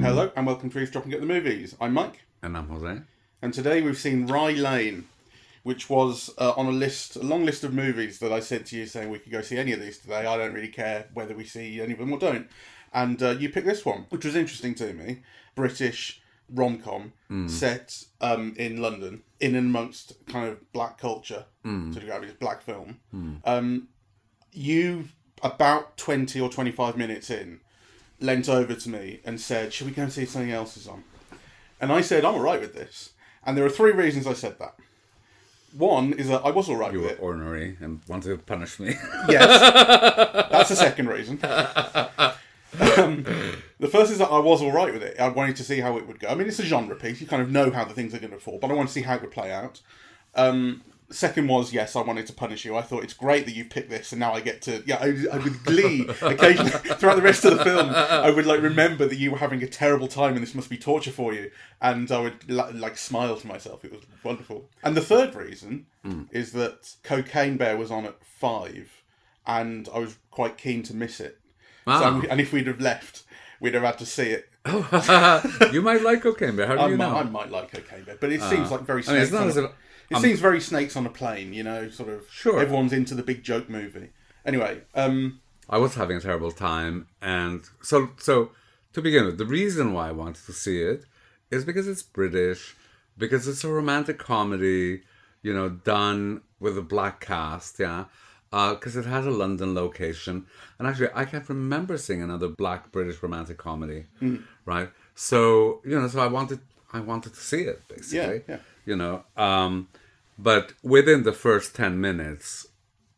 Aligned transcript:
Hello 0.00 0.30
and 0.36 0.46
welcome 0.46 0.70
to 0.70 0.78
Eavesdropping 0.78 1.12
at 1.12 1.18
the 1.18 1.26
Movies. 1.26 1.74
I'm 1.80 1.92
Mike, 1.92 2.20
And 2.40 2.56
I'm 2.56 2.68
Jose. 2.68 3.00
and 3.42 3.52
today 3.52 3.82
we've 3.82 3.98
seen 3.98 4.28
Rye 4.28 4.52
Lane, 4.52 5.08
which 5.64 5.90
was 5.90 6.30
uh, 6.38 6.52
on 6.56 6.66
a 6.66 6.70
list, 6.70 7.16
a 7.16 7.22
long 7.24 7.44
list 7.44 7.64
of 7.64 7.74
movies 7.74 8.20
that 8.20 8.32
I 8.32 8.38
said 8.38 8.64
to 8.66 8.76
you 8.76 8.86
saying 8.86 9.10
we 9.10 9.18
could 9.18 9.32
go 9.32 9.42
see 9.42 9.58
any 9.58 9.72
of 9.72 9.80
these 9.80 9.98
today. 9.98 10.24
I 10.24 10.36
don't 10.36 10.54
really 10.54 10.68
care 10.68 11.08
whether 11.12 11.34
we 11.34 11.42
see 11.44 11.80
any 11.80 11.94
of 11.94 11.98
them 11.98 12.12
or 12.12 12.20
don't. 12.20 12.46
And 12.94 13.20
uh, 13.20 13.30
you 13.30 13.48
picked 13.48 13.66
this 13.66 13.84
one, 13.84 14.06
which 14.10 14.24
was 14.24 14.36
interesting 14.36 14.76
to 14.76 14.92
me. 14.92 15.22
British 15.56 16.21
rom 16.54 16.78
com 16.78 17.12
set 17.48 18.04
um, 18.20 18.54
in 18.56 18.80
London, 18.82 19.22
in 19.40 19.54
and 19.54 19.66
amongst 19.68 20.14
kind 20.26 20.48
of 20.48 20.72
black 20.72 20.98
culture, 20.98 21.46
to 21.64 21.90
describe 21.92 22.22
it 22.24 22.28
as 22.28 22.34
black 22.34 22.62
film. 22.62 22.98
Um, 23.44 23.88
you, 24.52 25.08
about 25.42 25.96
20 25.96 26.40
or 26.40 26.48
25 26.50 26.96
minutes 26.96 27.30
in, 27.30 27.60
leant 28.20 28.48
over 28.48 28.74
to 28.74 28.88
me 28.88 29.20
and 29.24 29.40
said, 29.40 29.72
Should 29.72 29.86
we 29.86 29.92
go 29.92 30.02
and 30.02 30.12
see 30.12 30.22
if 30.24 30.30
something 30.30 30.50
else 30.52 30.76
is 30.76 30.86
on? 30.86 31.02
And 31.80 31.90
I 31.92 32.00
said, 32.02 32.24
I'm 32.24 32.34
all 32.34 32.40
right 32.40 32.60
with 32.60 32.74
this. 32.74 33.10
And 33.44 33.56
there 33.56 33.64
are 33.64 33.70
three 33.70 33.92
reasons 33.92 34.26
I 34.26 34.34
said 34.34 34.58
that. 34.60 34.74
One 35.76 36.12
is 36.12 36.28
that 36.28 36.42
I 36.44 36.50
was 36.50 36.68
all 36.68 36.76
right 36.76 36.92
You 36.92 37.00
with 37.00 37.08
were 37.12 37.14
it. 37.16 37.22
ornery 37.22 37.78
and 37.80 38.00
wanted 38.06 38.28
to 38.28 38.36
punish 38.38 38.78
me. 38.78 38.94
Yes. 39.28 39.46
That's 40.52 40.68
the 40.68 40.76
second 40.76 41.08
reason. 41.08 41.38
Um, 42.80 43.24
the 43.78 43.88
first 43.88 44.12
is 44.12 44.18
that 44.18 44.30
I 44.30 44.38
was 44.38 44.62
all 44.62 44.72
right 44.72 44.92
with 44.92 45.02
it. 45.02 45.18
I 45.18 45.28
wanted 45.28 45.56
to 45.56 45.64
see 45.64 45.80
how 45.80 45.96
it 45.98 46.06
would 46.06 46.20
go. 46.20 46.28
I 46.28 46.34
mean, 46.34 46.46
it's 46.46 46.58
a 46.58 46.64
genre 46.64 46.96
piece. 46.96 47.20
You 47.20 47.26
kind 47.26 47.42
of 47.42 47.50
know 47.50 47.70
how 47.70 47.84
the 47.84 47.94
things 47.94 48.14
are 48.14 48.18
going 48.18 48.32
to 48.32 48.38
fall, 48.38 48.58
but 48.58 48.70
I 48.70 48.74
want 48.74 48.88
to 48.88 48.94
see 48.94 49.02
how 49.02 49.16
it 49.16 49.22
would 49.22 49.30
play 49.30 49.52
out. 49.52 49.80
Um, 50.34 50.82
second 51.10 51.48
was, 51.48 51.72
yes, 51.72 51.94
I 51.94 52.02
wanted 52.02 52.26
to 52.26 52.32
punish 52.32 52.64
you. 52.64 52.76
I 52.76 52.82
thought 52.82 53.04
it's 53.04 53.12
great 53.14 53.44
that 53.44 53.54
you 53.54 53.64
picked 53.64 53.90
this, 53.90 54.12
and 54.12 54.20
now 54.20 54.32
I 54.32 54.40
get 54.40 54.62
to, 54.62 54.82
yeah, 54.86 54.96
I, 54.96 55.08
I 55.32 55.38
with 55.38 55.64
glee, 55.64 56.08
occasionally, 56.22 56.70
throughout 56.96 57.16
the 57.16 57.22
rest 57.22 57.44
of 57.44 57.58
the 57.58 57.64
film, 57.64 57.90
I 57.90 58.30
would, 58.30 58.46
like, 58.46 58.62
remember 58.62 59.06
that 59.06 59.18
you 59.18 59.30
were 59.30 59.38
having 59.38 59.62
a 59.62 59.68
terrible 59.68 60.08
time 60.08 60.34
and 60.34 60.42
this 60.42 60.54
must 60.54 60.70
be 60.70 60.78
torture 60.78 61.10
for 61.10 61.34
you. 61.34 61.50
And 61.80 62.10
I 62.10 62.20
would, 62.20 62.50
like, 62.50 62.96
smile 62.96 63.36
to 63.36 63.46
myself. 63.46 63.84
It 63.84 63.92
was 63.92 64.02
wonderful. 64.22 64.68
And 64.82 64.96
the 64.96 65.02
third 65.02 65.34
reason 65.34 65.86
is 66.30 66.52
that 66.52 66.94
Cocaine 67.02 67.56
Bear 67.56 67.76
was 67.76 67.90
on 67.90 68.06
at 68.06 68.24
five, 68.24 68.90
and 69.46 69.88
I 69.94 69.98
was 69.98 70.16
quite 70.30 70.56
keen 70.56 70.82
to 70.84 70.94
miss 70.94 71.20
it. 71.20 71.38
Wow. 71.86 72.20
So, 72.20 72.28
and 72.28 72.40
if 72.40 72.52
we'd 72.52 72.66
have 72.66 72.80
left, 72.80 73.24
we'd 73.60 73.74
have 73.74 73.82
had 73.82 73.98
to 73.98 74.06
see 74.06 74.30
it. 74.30 74.48
you 75.72 75.82
might 75.82 76.02
like 76.02 76.22
cocaine, 76.22 76.56
but 76.56 76.68
how 76.68 76.74
do 76.74 76.80
I, 76.82 76.88
you 76.88 76.96
might, 76.96 77.08
know? 77.08 77.16
I 77.16 77.22
might 77.24 77.50
like 77.50 77.72
Cocaine 77.72 78.04
Bear, 78.04 78.16
but 78.20 78.30
it 78.30 78.40
seems 78.42 78.70
like 78.70 78.82
very 78.82 79.02
I 79.08 79.12
mean, 79.12 79.16
snakes. 79.16 79.22
it's 79.24 79.32
not 79.32 79.42
on 79.42 79.48
as 79.48 79.56
a, 79.56 79.72
it 80.10 80.16
seems 80.18 80.40
very 80.40 80.60
snakes 80.60 80.96
on 80.96 81.06
a 81.06 81.10
plane, 81.10 81.52
you 81.52 81.64
know, 81.64 81.88
sort 81.90 82.10
of. 82.10 82.26
Sure. 82.30 82.60
Everyone's 82.60 82.92
into 82.92 83.14
the 83.14 83.24
big 83.24 83.42
joke 83.42 83.68
movie. 83.68 84.10
Anyway, 84.44 84.82
um, 84.94 85.40
I 85.68 85.78
was 85.78 85.94
having 85.94 86.16
a 86.16 86.20
terrible 86.20 86.52
time, 86.52 87.08
and 87.20 87.64
so 87.82 88.10
so 88.18 88.50
to 88.92 89.02
begin 89.02 89.26
with, 89.26 89.38
the 89.38 89.46
reason 89.46 89.92
why 89.92 90.08
I 90.08 90.12
wanted 90.12 90.44
to 90.46 90.52
see 90.52 90.80
it 90.82 91.04
is 91.50 91.64
because 91.64 91.88
it's 91.88 92.02
British, 92.02 92.76
because 93.18 93.48
it's 93.48 93.64
a 93.64 93.68
romantic 93.68 94.18
comedy, 94.18 95.02
you 95.42 95.52
know, 95.52 95.68
done 95.68 96.42
with 96.60 96.78
a 96.78 96.82
black 96.82 97.20
cast, 97.20 97.78
yeah, 97.80 98.04
because 98.52 98.96
it 98.96 99.06
has 99.06 99.26
a 99.26 99.30
London 99.30 99.74
location, 99.74 100.46
and 100.78 100.86
actually 100.86 101.08
I 101.14 101.24
can't 101.24 101.48
remember 101.48 101.98
seeing 101.98 102.22
another 102.22 102.48
black 102.48 102.92
British 102.92 103.22
romantic 103.22 103.58
comedy, 103.58 104.04
right? 104.64 104.90
So 105.14 105.80
you 105.84 105.98
know, 105.98 106.06
so 106.06 106.20
I 106.20 106.28
wanted 106.28 106.60
I 106.92 107.00
wanted 107.00 107.34
to 107.34 107.40
see 107.40 107.62
it 107.62 107.82
basically, 107.88 108.42
yeah. 108.48 108.58
you 108.86 108.96
know, 108.96 109.24
um, 109.36 109.88
but 110.38 110.74
within 110.84 111.24
the 111.24 111.32
first 111.32 111.74
ten 111.74 112.00
minutes. 112.00 112.68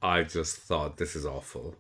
I 0.04 0.22
just 0.22 0.58
thought 0.58 0.98
this 0.98 1.16
is 1.16 1.24
awful. 1.24 1.76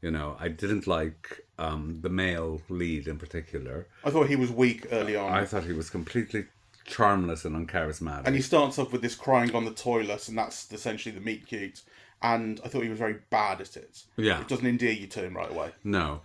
You 0.00 0.10
know, 0.10 0.36
I 0.40 0.48
didn't 0.48 0.86
like 0.86 1.44
um, 1.58 1.98
the 2.00 2.08
male 2.08 2.62
lead 2.70 3.06
in 3.06 3.18
particular. 3.18 3.86
I 4.04 4.10
thought 4.10 4.28
he 4.28 4.36
was 4.36 4.50
weak 4.50 4.86
early 4.90 5.16
on. 5.16 5.30
I 5.30 5.44
thought 5.44 5.64
he 5.64 5.74
was 5.74 5.90
completely 5.90 6.46
charmless 6.86 7.44
and 7.44 7.54
uncharismatic. 7.54 8.22
and 8.24 8.34
he 8.34 8.40
starts 8.40 8.78
off 8.78 8.90
with 8.90 9.02
this 9.02 9.14
crying 9.14 9.54
on 9.54 9.66
the 9.66 9.70
toilet, 9.72 10.28
and 10.28 10.38
that's 10.38 10.72
essentially 10.72 11.14
the 11.14 11.20
meet 11.20 11.46
cute. 11.46 11.82
And 12.20 12.60
I 12.64 12.68
thought 12.68 12.82
he 12.82 12.88
was 12.88 12.98
very 12.98 13.18
bad 13.30 13.60
at 13.60 13.76
it. 13.76 14.02
Yeah. 14.16 14.40
It 14.40 14.48
doesn't 14.48 14.66
endear 14.66 14.92
you 14.92 15.06
to 15.08 15.24
him 15.24 15.36
right 15.36 15.50
away. 15.50 15.70
no, 15.84 16.22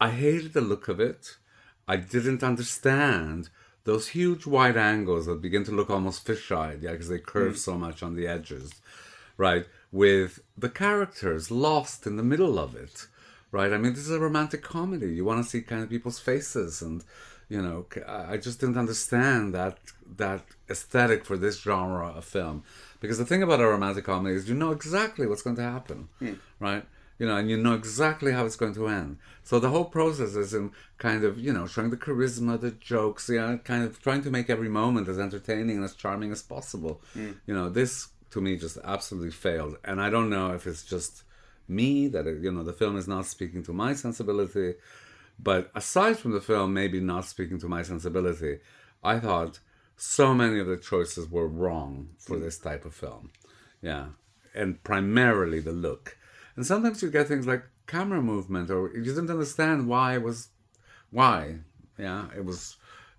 I 0.00 0.10
hated 0.10 0.52
the 0.52 0.60
look 0.60 0.88
of 0.88 1.00
it. 1.00 1.36
I 1.86 1.96
didn't 1.96 2.42
understand 2.42 3.48
those 3.84 4.08
huge 4.08 4.46
wide 4.46 4.76
angles 4.76 5.26
that 5.26 5.40
begin 5.40 5.64
to 5.64 5.72
look 5.72 5.88
almost 5.88 6.26
fish-eyed, 6.26 6.82
yeah, 6.82 6.92
because 6.92 7.08
they 7.08 7.18
curve 7.18 7.54
mm. 7.54 7.58
so 7.58 7.78
much 7.78 8.02
on 8.02 8.14
the 8.14 8.26
edges, 8.26 8.74
right? 9.38 9.64
With 9.90 10.40
the 10.56 10.68
characters 10.68 11.50
lost 11.50 12.06
in 12.06 12.16
the 12.16 12.22
middle 12.22 12.58
of 12.58 12.76
it, 12.76 13.06
right? 13.50 13.72
I 13.72 13.78
mean, 13.78 13.94
this 13.94 14.04
is 14.04 14.10
a 14.10 14.20
romantic 14.20 14.62
comedy. 14.62 15.14
You 15.14 15.24
want 15.24 15.42
to 15.42 15.48
see 15.48 15.62
kind 15.62 15.82
of 15.82 15.88
people's 15.88 16.18
faces, 16.18 16.82
and 16.82 17.02
you 17.48 17.62
know, 17.62 17.86
I 18.06 18.36
just 18.36 18.60
didn't 18.60 18.76
understand 18.76 19.54
that 19.54 19.78
that 20.16 20.44
aesthetic 20.68 21.24
for 21.24 21.38
this 21.38 21.62
genre 21.62 22.08
of 22.08 22.26
film. 22.26 22.64
Because 23.00 23.18
the 23.18 23.24
thing 23.24 23.42
about 23.42 23.60
a 23.60 23.66
romantic 23.66 24.04
comedy 24.04 24.34
is 24.34 24.48
you 24.48 24.54
know 24.54 24.72
exactly 24.72 25.26
what's 25.26 25.42
going 25.42 25.56
to 25.56 25.62
happen, 25.62 26.08
hmm. 26.18 26.34
right? 26.58 26.84
You 27.18 27.26
know, 27.26 27.36
and 27.36 27.50
you 27.50 27.56
know 27.56 27.74
exactly 27.74 28.32
how 28.32 28.46
it's 28.46 28.56
going 28.56 28.74
to 28.74 28.88
end. 28.88 29.18
So 29.42 29.58
the 29.58 29.70
whole 29.70 29.84
process 29.84 30.36
is 30.36 30.54
in 30.54 30.70
kind 30.98 31.24
of, 31.24 31.38
you 31.38 31.52
know, 31.52 31.66
showing 31.66 31.90
the 31.90 31.96
charisma, 31.96 32.60
the 32.60 32.70
jokes, 32.70 33.28
yeah, 33.28 33.56
kind 33.56 33.84
of 33.84 34.00
trying 34.00 34.22
to 34.22 34.30
make 34.30 34.48
every 34.48 34.68
moment 34.68 35.08
as 35.08 35.18
entertaining 35.18 35.76
and 35.76 35.84
as 35.84 35.94
charming 35.94 36.30
as 36.30 36.42
possible. 36.42 37.00
Hmm. 37.14 37.32
You 37.46 37.54
know, 37.54 37.68
this 37.68 38.08
to 38.30 38.40
me 38.40 38.56
just 38.56 38.78
absolutely 38.84 39.30
failed. 39.30 39.78
And 39.84 40.00
I 40.00 40.10
don't 40.10 40.30
know 40.30 40.52
if 40.52 40.66
it's 40.66 40.84
just 40.84 41.24
me 41.66 42.08
that, 42.08 42.26
it, 42.26 42.42
you 42.42 42.52
know, 42.52 42.62
the 42.62 42.72
film 42.72 42.96
is 42.96 43.08
not 43.08 43.26
speaking 43.26 43.62
to 43.64 43.72
my 43.72 43.94
sensibility. 43.94 44.74
But 45.38 45.70
aside 45.74 46.18
from 46.18 46.32
the 46.32 46.40
film 46.40 46.74
maybe 46.74 47.00
not 47.00 47.24
speaking 47.24 47.58
to 47.60 47.68
my 47.68 47.82
sensibility, 47.82 48.58
I 49.02 49.18
thought 49.20 49.60
so 49.98 50.32
many 50.32 50.60
of 50.60 50.68
the 50.68 50.76
choices 50.76 51.28
were 51.28 51.48
wrong 51.48 52.10
for 52.18 52.36
mm. 52.36 52.40
this 52.40 52.56
type 52.56 52.84
of 52.84 52.94
film. 52.94 53.32
Yeah. 53.82 54.06
And 54.54 54.82
primarily 54.84 55.60
the 55.60 55.72
look. 55.72 56.16
And 56.56 56.64
sometimes 56.64 57.02
you 57.02 57.10
get 57.10 57.28
things 57.28 57.46
like 57.46 57.64
camera 57.86 58.22
movement 58.22 58.70
or 58.70 58.90
you 58.94 59.02
didn't 59.02 59.30
understand 59.30 59.88
why 59.88 60.14
it 60.14 60.22
was 60.22 60.48
why. 61.10 61.56
Yeah, 61.98 62.26
it 62.36 62.44
was 62.44 62.76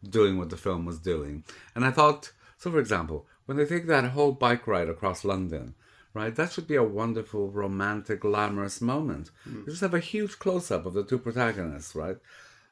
doing 0.09 0.37
what 0.37 0.49
the 0.49 0.57
film 0.57 0.85
was 0.85 0.99
doing. 0.99 1.43
And 1.75 1.83
I 1.83 1.91
thought 1.91 2.31
so 2.57 2.71
for 2.71 2.79
example, 2.79 3.25
when 3.45 3.57
they 3.57 3.65
take 3.65 3.87
that 3.87 4.05
whole 4.05 4.31
bike 4.31 4.65
ride 4.65 4.89
across 4.89 5.25
London, 5.25 5.75
right? 6.13 6.35
That 6.35 6.51
should 6.51 6.67
be 6.67 6.75
a 6.75 6.83
wonderful, 6.83 7.49
romantic, 7.49 8.21
glamorous 8.21 8.81
moment. 8.81 9.31
Mm. 9.47 9.61
You 9.61 9.65
just 9.65 9.81
have 9.81 9.93
a 9.93 9.99
huge 9.99 10.39
close 10.39 10.71
up 10.71 10.85
of 10.85 10.93
the 10.93 11.03
two 11.03 11.19
protagonists, 11.19 11.95
right? 11.95 12.17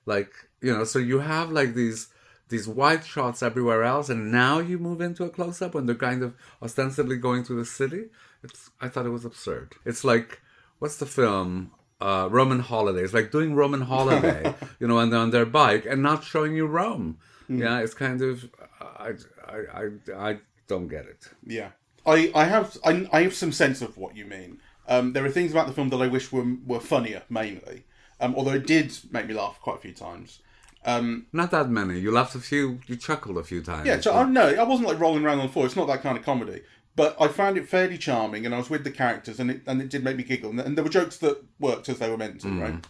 Like, 0.05 0.31
you 0.61 0.73
know, 0.73 0.85
so 0.85 0.99
you 0.99 1.19
have 1.19 1.51
like 1.51 1.73
these 1.73 2.07
these 2.49 2.67
wide 2.67 3.05
shots 3.05 3.43
everywhere 3.43 3.83
else, 3.83 4.09
and 4.09 4.31
now 4.31 4.59
you 4.59 4.77
move 4.79 5.01
into 5.01 5.23
a 5.23 5.29
close 5.29 5.61
up 5.61 5.73
when 5.73 5.85
they're 5.85 5.95
kind 5.95 6.23
of 6.23 6.35
ostensibly 6.61 7.17
going 7.17 7.43
through 7.43 7.57
the 7.57 7.65
city. 7.65 8.05
It's 8.43 8.69
I 8.81 8.87
thought 8.87 9.05
it 9.05 9.09
was 9.11 9.25
absurd. 9.25 9.75
It's 9.85 10.03
like 10.03 10.41
what's 10.79 10.97
the 10.97 11.05
film? 11.05 11.71
Uh, 11.99 12.27
Roman 12.29 12.59
holidays, 12.59 13.11
like 13.11 13.31
doing 13.31 13.55
Roman 13.55 13.81
Holiday, 13.81 14.53
you 14.79 14.87
know, 14.87 14.99
and 14.99 15.11
they're 15.11 15.19
on 15.19 15.31
their 15.31 15.47
bike 15.47 15.87
and 15.87 16.03
not 16.03 16.23
showing 16.23 16.55
you 16.55 16.67
Rome. 16.67 17.17
Yeah, 17.49 17.79
it's 17.79 17.95
kind 17.95 18.21
of 18.21 18.47
I, 18.79 19.13
I, 19.47 19.57
I, 19.73 19.89
I 20.15 20.37
don't 20.67 20.87
get 20.87 21.05
it. 21.05 21.29
Yeah, 21.43 21.69
I, 22.05 22.31
I 22.35 22.45
have 22.45 22.77
I, 22.85 23.07
I 23.11 23.23
have 23.23 23.33
some 23.33 23.51
sense 23.51 23.81
of 23.81 23.97
what 23.97 24.15
you 24.15 24.25
mean. 24.25 24.59
Um, 24.87 25.13
there 25.13 25.25
are 25.25 25.29
things 25.29 25.51
about 25.51 25.67
the 25.67 25.73
film 25.73 25.89
that 25.89 26.01
I 26.01 26.07
wish 26.07 26.31
were 26.31 26.45
were 26.65 26.79
funnier, 26.79 27.23
mainly. 27.29 27.83
Um, 28.19 28.35
although 28.35 28.53
it 28.53 28.67
did 28.67 28.95
make 29.11 29.27
me 29.27 29.33
laugh 29.33 29.59
quite 29.61 29.77
a 29.77 29.81
few 29.81 29.93
times. 29.93 30.39
Um, 30.87 31.27
Not 31.33 31.51
that 31.51 31.69
many. 31.69 31.99
You 31.99 32.11
laughed 32.11 32.33
a 32.33 32.39
few. 32.39 32.79
You 32.87 32.95
chuckled 32.95 33.37
a 33.37 33.43
few 33.43 33.61
times. 33.61 33.85
yeah, 33.85 33.99
so 33.99 34.15
I 34.15 34.23
no, 34.23 34.47
I 34.47 34.63
wasn't 34.63 34.87
like 34.87 34.99
rolling 34.99 35.23
around 35.23 35.39
on 35.39 35.47
the 35.47 35.51
floor. 35.53 35.65
It's 35.65 35.75
not 35.75 35.87
that 35.87 36.01
kind 36.01 36.17
of 36.17 36.23
comedy. 36.23 36.61
But 36.95 37.15
I 37.21 37.27
found 37.27 37.57
it 37.57 37.69
fairly 37.69 37.97
charming, 37.97 38.45
and 38.45 38.55
I 38.55 38.57
was 38.57 38.71
with 38.71 38.83
the 38.83 38.89
characters, 38.89 39.39
and 39.39 39.51
it 39.51 39.61
and 39.67 39.81
it 39.81 39.89
did 39.89 40.03
make 40.03 40.17
me 40.17 40.23
giggle. 40.23 40.49
And, 40.49 40.59
and 40.59 40.75
there 40.75 40.83
were 40.83 40.89
jokes 40.89 41.17
that 41.17 41.43
worked 41.59 41.89
as 41.89 41.99
they 41.99 42.09
were 42.09 42.17
meant 42.17 42.41
to, 42.41 42.49
right? 42.49 42.85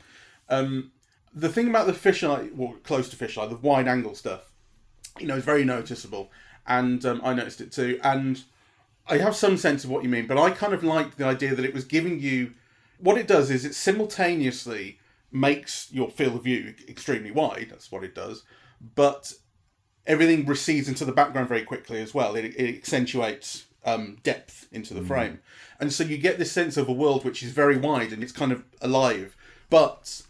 Um, 0.48 0.92
the 1.34 1.50
thing 1.50 1.68
about 1.68 1.88
the 1.88 1.94
fisheye, 1.94 2.54
well, 2.56 2.76
close 2.84 3.10
to 3.10 3.18
fisheye, 3.18 3.50
the 3.50 3.58
wide 3.58 3.88
angle 3.88 4.16
stuff, 4.16 4.52
you 5.20 5.28
know, 5.28 5.36
is 5.36 5.44
very 5.44 5.66
noticeable, 5.66 6.32
and 6.68 7.04
um, 7.06 7.20
I 7.24 7.34
noticed 7.34 7.60
it 7.60 7.72
too. 7.74 8.00
And 8.04 8.44
I 9.10 9.18
have 9.18 9.36
some 9.36 9.58
sense 9.58 9.84
of 9.84 9.90
what 9.90 10.04
you 10.04 10.10
mean, 10.10 10.28
but 10.28 10.38
I 10.38 10.52
kind 10.52 10.74
of 10.74 10.84
liked 10.84 11.18
the 11.18 11.26
idea 11.26 11.56
that 11.56 11.66
it 11.66 11.74
was 11.74 11.84
giving 11.84 12.20
you 12.20 12.54
what 13.00 13.18
it 13.18 13.28
does 13.28 13.50
is 13.52 13.66
it 13.66 13.76
simultaneously 13.76 15.00
makes 15.40 15.92
your 15.92 16.10
field 16.10 16.36
of 16.36 16.44
view 16.44 16.74
extremely 16.88 17.32
wide. 17.32 17.68
That's 17.70 17.92
what 17.92 18.04
it 18.04 18.16
does, 18.16 18.44
but 18.96 19.34
everything 20.06 20.46
recedes 20.46 20.88
into 20.88 21.06
the 21.06 21.12
background 21.12 21.50
very 21.50 21.64
quickly 21.64 22.02
as 22.02 22.14
well. 22.14 22.36
It, 22.36 22.46
it 22.46 22.76
accentuates 22.76 23.66
um, 23.86 24.18
depth 24.24 24.68
into 24.72 24.94
the 24.94 25.04
frame, 25.04 25.40
and 25.80 25.92
so 25.94 26.04
you 26.04 26.18
get 26.18 26.38
this 26.38 26.52
sense 26.52 26.78
of 26.78 26.90
a 26.90 26.94
world 26.94 27.24
which 27.24 27.44
is 27.44 27.52
very 27.52 27.78
wide 27.78 28.12
and 28.12 28.22
it's 28.24 28.32
kind 28.32 28.52
of 28.52 28.64
alive, 28.82 29.36
but 29.70 30.22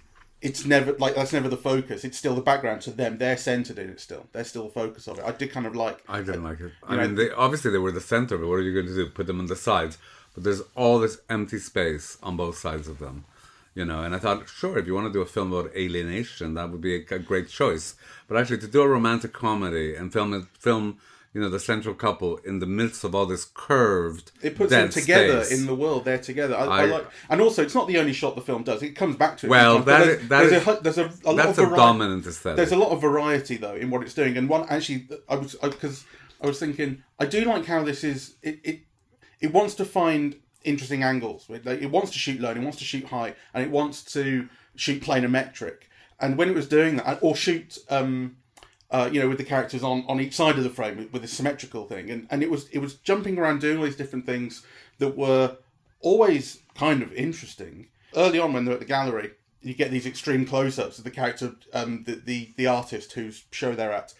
it's 0.41 0.65
never 0.65 0.93
like 0.93 1.15
that's 1.15 1.33
never 1.33 1.49
the 1.49 1.57
focus. 1.57 2.03
It's 2.03 2.17
still 2.17 2.35
the 2.35 2.41
background 2.41 2.81
to 2.81 2.91
them. 2.91 3.17
They're 3.17 3.37
centered 3.37 3.79
in 3.79 3.89
it 3.89 3.99
still. 3.99 4.27
They're 4.33 4.43
still 4.43 4.65
the 4.65 4.73
focus 4.73 5.07
of 5.07 5.17
it. 5.17 5.25
I 5.25 5.31
did 5.31 5.51
kind 5.51 5.65
of 5.65 5.75
like. 5.75 6.03
I 6.07 6.19
didn't 6.21 6.43
like 6.43 6.59
it. 6.59 6.71
I 6.83 6.95
know- 6.95 7.01
mean, 7.03 7.15
they 7.15 7.31
obviously 7.31 7.71
they 7.71 7.79
were 7.79 7.91
the 7.91 8.01
center. 8.01 8.37
But 8.37 8.47
what 8.47 8.55
are 8.55 8.61
you 8.61 8.73
going 8.73 8.85
to 8.87 8.93
do? 8.95 9.09
Put 9.09 9.27
them 9.27 9.39
on 9.39 9.47
the 9.47 9.55
sides? 9.55 9.97
but 10.37 10.43
there's 10.43 10.61
all 10.75 10.99
this 10.99 11.19
empty 11.31 11.57
space 11.57 12.15
on 12.21 12.37
both 12.37 12.55
sides 12.55 12.87
of 12.87 12.99
them. 12.99 13.25
You 13.77 13.85
know, 13.85 14.01
and 14.01 14.15
I 14.15 14.19
thought, 14.19 14.49
sure, 14.49 14.79
if 14.79 14.87
you 14.87 14.95
want 14.95 15.05
to 15.07 15.13
do 15.13 15.21
a 15.21 15.25
film 15.35 15.53
about 15.53 15.75
alienation, 15.75 16.55
that 16.55 16.71
would 16.71 16.81
be 16.81 16.95
a, 16.95 17.15
a 17.15 17.19
great 17.19 17.47
choice. 17.47 17.93
But 18.27 18.37
actually, 18.37 18.57
to 18.59 18.67
do 18.67 18.81
a 18.81 18.87
romantic 18.87 19.33
comedy 19.33 19.95
and 19.95 20.11
film 20.11 20.49
film 20.67 20.97
you 21.33 21.41
know 21.41 21.49
the 21.49 21.59
central 21.59 21.93
couple 21.93 22.37
in 22.37 22.57
the 22.57 22.65
midst 22.65 23.03
of 23.03 23.13
all 23.13 23.27
this 23.27 23.45
curved 23.53 24.31
It 24.41 24.55
puts 24.55 24.71
them 24.71 24.89
together 24.89 25.43
space. 25.43 25.59
in 25.59 25.67
the 25.67 25.75
world. 25.75 26.05
They're 26.05 26.17
together. 26.17 26.55
I, 26.55 26.65
I, 26.65 26.81
I- 26.81 26.85
like, 26.85 27.07
and 27.29 27.39
also 27.39 27.61
it's 27.61 27.75
not 27.75 27.87
the 27.87 27.99
only 27.99 28.13
shot 28.13 28.33
the 28.35 28.41
film 28.41 28.63
does. 28.63 28.81
It 28.81 28.95
comes 28.95 29.15
back 29.15 29.37
to 29.39 29.45
it. 29.45 29.49
Well, 29.51 29.75
sometimes, 29.75 29.85
that 29.85 30.27
but 30.29 30.43
is- 30.45 30.49
there's, 30.49 30.65
that 30.65 30.83
there's 30.83 30.97
a 30.97 31.05
is- 31.05 31.19
there's 31.19 31.25
a, 31.25 31.29
a 31.29 31.31
lot 31.33 31.45
that's 31.45 31.57
of 31.59 31.71
a 31.71 31.75
dominant 31.75 32.25
aesthetic. 32.25 32.57
There's 32.57 32.71
a 32.71 32.77
lot 32.77 32.89
of 32.89 32.99
variety 33.01 33.57
though 33.57 33.75
in 33.75 33.91
what 33.91 34.01
it's 34.01 34.15
doing, 34.15 34.37
and 34.37 34.49
one 34.49 34.65
actually 34.69 35.07
I 35.29 35.35
was 35.35 35.53
because 35.55 36.05
I, 36.41 36.47
was 36.47 36.57
thinking 36.59 37.03
I 37.19 37.25
do 37.27 37.41
like 37.45 37.65
how 37.65 37.83
this 37.83 38.03
is. 38.03 38.33
It 38.41 38.59
it, 38.63 38.79
it 39.39 39.53
wants 39.53 39.75
to 39.75 39.85
find 39.85 40.37
interesting 40.63 41.03
angles. 41.03 41.45
It, 41.49 41.91
wants 41.91 42.11
to 42.11 42.19
shoot 42.19 42.39
low, 42.39 42.51
it 42.51 42.59
wants 42.59 42.79
to 42.79 42.85
shoot 42.85 43.05
high, 43.05 43.35
and 43.53 43.63
it 43.63 43.71
wants 43.71 44.03
to 44.13 44.49
shoot 44.75 45.01
planimetric. 45.01 45.83
And 46.19 46.37
when 46.37 46.49
it 46.49 46.55
was 46.55 46.67
doing 46.67 46.97
that, 46.97 47.19
or 47.21 47.35
shoot. 47.35 47.77
Um, 47.89 48.37
uh, 48.89 49.09
you 49.11 49.19
know, 49.19 49.27
with 49.27 49.37
the 49.37 49.43
characters 49.43 49.83
on, 49.83 50.05
on 50.07 50.21
each 50.21 50.33
side 50.33 50.57
of 50.57 50.63
the 50.63 50.69
frame 50.69 50.95
with, 50.97 51.11
with 51.11 51.23
a 51.23 51.27
symmetrical 51.27 51.85
thing, 51.85 52.09
and, 52.09 52.25
and 52.31 52.41
it 52.41 52.49
was 52.49 52.69
it 52.69 52.79
was 52.79 52.95
jumping 52.95 53.37
around 53.37 53.59
doing 53.59 53.77
all 53.77 53.83
these 53.83 53.97
different 53.97 54.25
things 54.25 54.65
that 54.99 55.17
were 55.17 55.57
always 55.99 56.59
kind 56.75 57.01
of 57.01 57.11
interesting. 57.13 57.87
Early 58.15 58.39
on, 58.39 58.53
when 58.53 58.63
they're 58.63 58.75
at 58.75 58.79
the 58.79 58.85
gallery, 58.85 59.31
you 59.61 59.73
get 59.73 59.91
these 59.91 60.05
extreme 60.05 60.45
close-ups 60.45 60.97
of 60.97 61.03
the 61.03 61.11
character, 61.11 61.55
um, 61.73 62.03
the, 62.05 62.15
the 62.15 62.53
the 62.55 62.67
artist 62.67 63.13
whose 63.13 63.43
show 63.51 63.75
they're 63.75 63.91
at, 63.91 64.13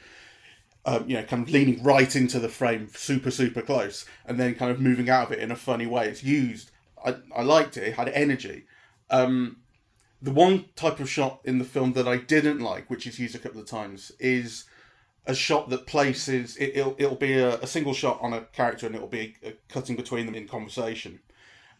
um, 0.87 1.07
you 1.07 1.17
know, 1.17 1.23
kind 1.23 1.43
of 1.43 1.49
leaning 1.49 1.83
right 1.83 2.15
into 2.15 2.39
the 2.39 2.49
frame, 2.49 2.87
super 2.95 3.29
super 3.29 3.61
close, 3.61 4.05
and 4.25 4.39
then 4.39 4.55
kind 4.55 4.71
of 4.71 4.79
moving 4.79 5.09
out 5.09 5.27
of 5.27 5.33
it 5.33 5.39
in 5.39 5.51
a 5.51 5.55
funny 5.55 5.85
way. 5.85 6.07
It's 6.07 6.23
used. 6.23 6.71
I, 7.05 7.17
I 7.35 7.43
liked 7.43 7.77
it. 7.77 7.83
It 7.83 7.93
had 7.95 8.09
energy. 8.09 8.63
Um, 9.09 9.57
the 10.21 10.31
one 10.31 10.65
type 10.75 10.99
of 10.99 11.09
shot 11.09 11.41
in 11.43 11.59
the 11.59 11.65
film 11.65 11.93
that 11.93 12.07
I 12.07 12.17
didn't 12.17 12.59
like, 12.59 12.89
which 12.89 13.05
is 13.05 13.19
used 13.19 13.35
a 13.35 13.39
couple 13.39 13.61
of 13.61 13.67
times, 13.67 14.11
is 14.19 14.63
a 15.27 15.35
shot 15.35 15.69
that 15.69 15.85
places 15.85 16.55
it, 16.57 16.77
it'll 16.77 16.95
it'll 16.97 17.15
be 17.15 17.33
a, 17.33 17.55
a 17.59 17.67
single 17.67 17.93
shot 17.93 18.17
on 18.21 18.33
a 18.33 18.41
character 18.45 18.87
and 18.87 18.95
it'll 18.95 19.07
be 19.07 19.35
a, 19.43 19.53
cutting 19.69 19.97
between 19.97 20.25
them 20.25 20.35
in 20.35 20.47
conversation, 20.47 21.19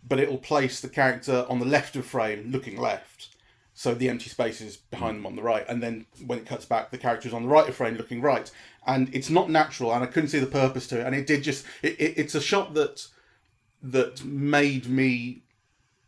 but 0.08 0.20
it'll 0.20 0.38
place 0.38 0.82
the 0.82 0.90
character 0.90 1.46
on 1.50 1.60
the 1.60 1.66
left 1.66 1.96
of 1.96 2.06
frame, 2.06 2.52
looking 2.52 2.78
left, 2.78 3.30
so 3.74 3.94
the 3.94 4.10
empty 4.10 4.30
space 4.30 4.60
is 4.60 4.76
behind 4.76 5.18
them 5.18 5.26
on 5.26 5.36
the 5.36 5.42
right, 5.42 5.66
and 5.70 5.82
then 5.82 6.06
when 6.26 6.40
it 6.40 6.46
cuts 6.46 6.66
back, 6.66 6.92
the 6.92 6.98
character 6.98 7.28
is 7.28 7.34
on 7.34 7.44
the 7.44 7.50
right 7.50 7.70
of 7.70 7.76
frame, 7.76 7.96
looking 7.96 8.22
right, 8.22 8.52
and 8.88 9.14
it's 9.14 9.30
not 9.30 9.50
natural, 9.50 9.94
and 9.94 10.04
I 10.04 10.08
couldn't 10.08 10.30
see 10.30 10.40
the 10.40 10.48
purpose 10.48 10.88
to 10.88 11.00
it, 11.00 11.06
and 11.06 11.16
it 11.16 11.28
did 11.28 11.44
just 11.44 11.66
it, 11.82 12.00
it, 12.00 12.14
it's 12.18 12.36
a 12.36 12.42
shot 12.42 12.74
that 12.74 13.08
that 13.84 14.24
made 14.24 14.88
me 14.88 15.44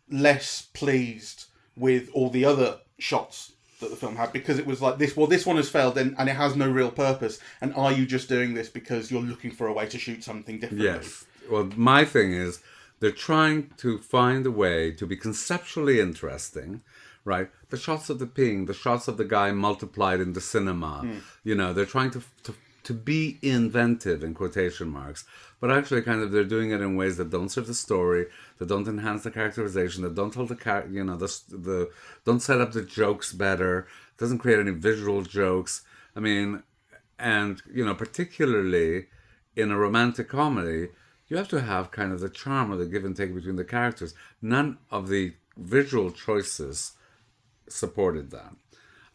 less 0.09 0.67
pleased 0.73 1.45
with 1.75 2.09
all 2.13 2.29
the 2.29 2.43
other 2.43 2.79
shots 2.97 3.53
that 3.79 3.89
the 3.89 3.95
film 3.95 4.15
had 4.15 4.33
because 4.33 4.59
it 4.59 4.65
was 4.65 4.81
like 4.81 4.97
this 4.97 5.15
well 5.15 5.27
this 5.27 5.45
one 5.45 5.55
has 5.55 5.69
failed 5.69 5.97
and, 5.97 6.13
and 6.17 6.27
it 6.27 6.35
has 6.35 6.55
no 6.55 6.67
real 6.67 6.91
purpose 6.91 7.39
and 7.61 7.73
are 7.75 7.93
you 7.93 8.05
just 8.05 8.27
doing 8.27 8.53
this 8.53 8.67
because 8.67 9.09
you're 9.09 9.21
looking 9.21 9.51
for 9.51 9.67
a 9.67 9.73
way 9.73 9.85
to 9.85 9.97
shoot 9.97 10.21
something 10.21 10.59
differently 10.59 10.87
Yes. 10.87 11.25
Well, 11.49 11.69
my 11.75 12.05
thing 12.05 12.33
is 12.33 12.61
they're 12.99 13.11
trying 13.11 13.71
to 13.77 13.97
find 13.97 14.45
a 14.45 14.51
way 14.51 14.91
to 14.91 15.05
be 15.05 15.15
conceptually 15.15 15.99
interesting, 15.99 16.81
right? 17.25 17.49
The 17.69 17.77
shots 17.77 18.09
of 18.09 18.19
the 18.19 18.27
ping, 18.27 18.65
the 18.65 18.73
shots 18.73 19.07
of 19.07 19.17
the 19.17 19.25
guy 19.25 19.51
multiplied 19.51 20.19
in 20.19 20.33
the 20.33 20.41
cinema. 20.41 20.99
Hmm. 20.99 21.17
You 21.43 21.55
know, 21.55 21.73
they're 21.73 21.85
trying 21.85 22.11
to, 22.11 22.21
to 22.43 22.53
to 22.89 22.93
be 22.95 23.37
inventive 23.43 24.23
in 24.23 24.33
quotation 24.33 24.89
marks, 24.89 25.23
but 25.59 25.69
actually, 25.69 26.01
kind 26.01 26.23
of, 26.23 26.31
they're 26.31 26.43
doing 26.43 26.71
it 26.71 26.81
in 26.81 26.95
ways 26.95 27.17
that 27.17 27.29
don't 27.29 27.49
serve 27.49 27.67
the 27.67 27.75
story, 27.75 28.25
that 28.57 28.67
don't 28.67 28.87
enhance 28.87 29.21
the 29.21 29.29
characterization, 29.29 30.01
that 30.01 30.15
don't 30.15 30.33
tell 30.33 30.47
the 30.47 30.87
you 30.89 31.03
know, 31.03 31.15
the 31.15 31.27
the 31.49 31.91
don't 32.25 32.39
set 32.39 32.59
up 32.59 32.71
the 32.71 32.81
jokes 32.81 33.31
better, 33.31 33.85
doesn't 34.17 34.39
create 34.39 34.57
any 34.57 34.71
visual 34.71 35.21
jokes. 35.21 35.83
I 36.15 36.19
mean, 36.19 36.63
and 37.19 37.61
you 37.71 37.85
know, 37.85 37.93
particularly 37.93 39.05
in 39.55 39.69
a 39.69 39.77
romantic 39.77 40.27
comedy, 40.27 40.87
you 41.27 41.37
have 41.37 41.49
to 41.49 41.61
have 41.61 41.91
kind 41.91 42.11
of 42.11 42.21
the 42.21 42.29
charm 42.29 42.71
of 42.71 42.79
the 42.79 42.87
give 42.87 43.05
and 43.05 43.15
take 43.15 43.35
between 43.35 43.57
the 43.57 43.63
characters. 43.63 44.15
None 44.41 44.79
of 44.89 45.09
the 45.09 45.35
visual 45.55 46.09
choices 46.09 46.93
supported 47.67 48.31
that. 48.31 48.55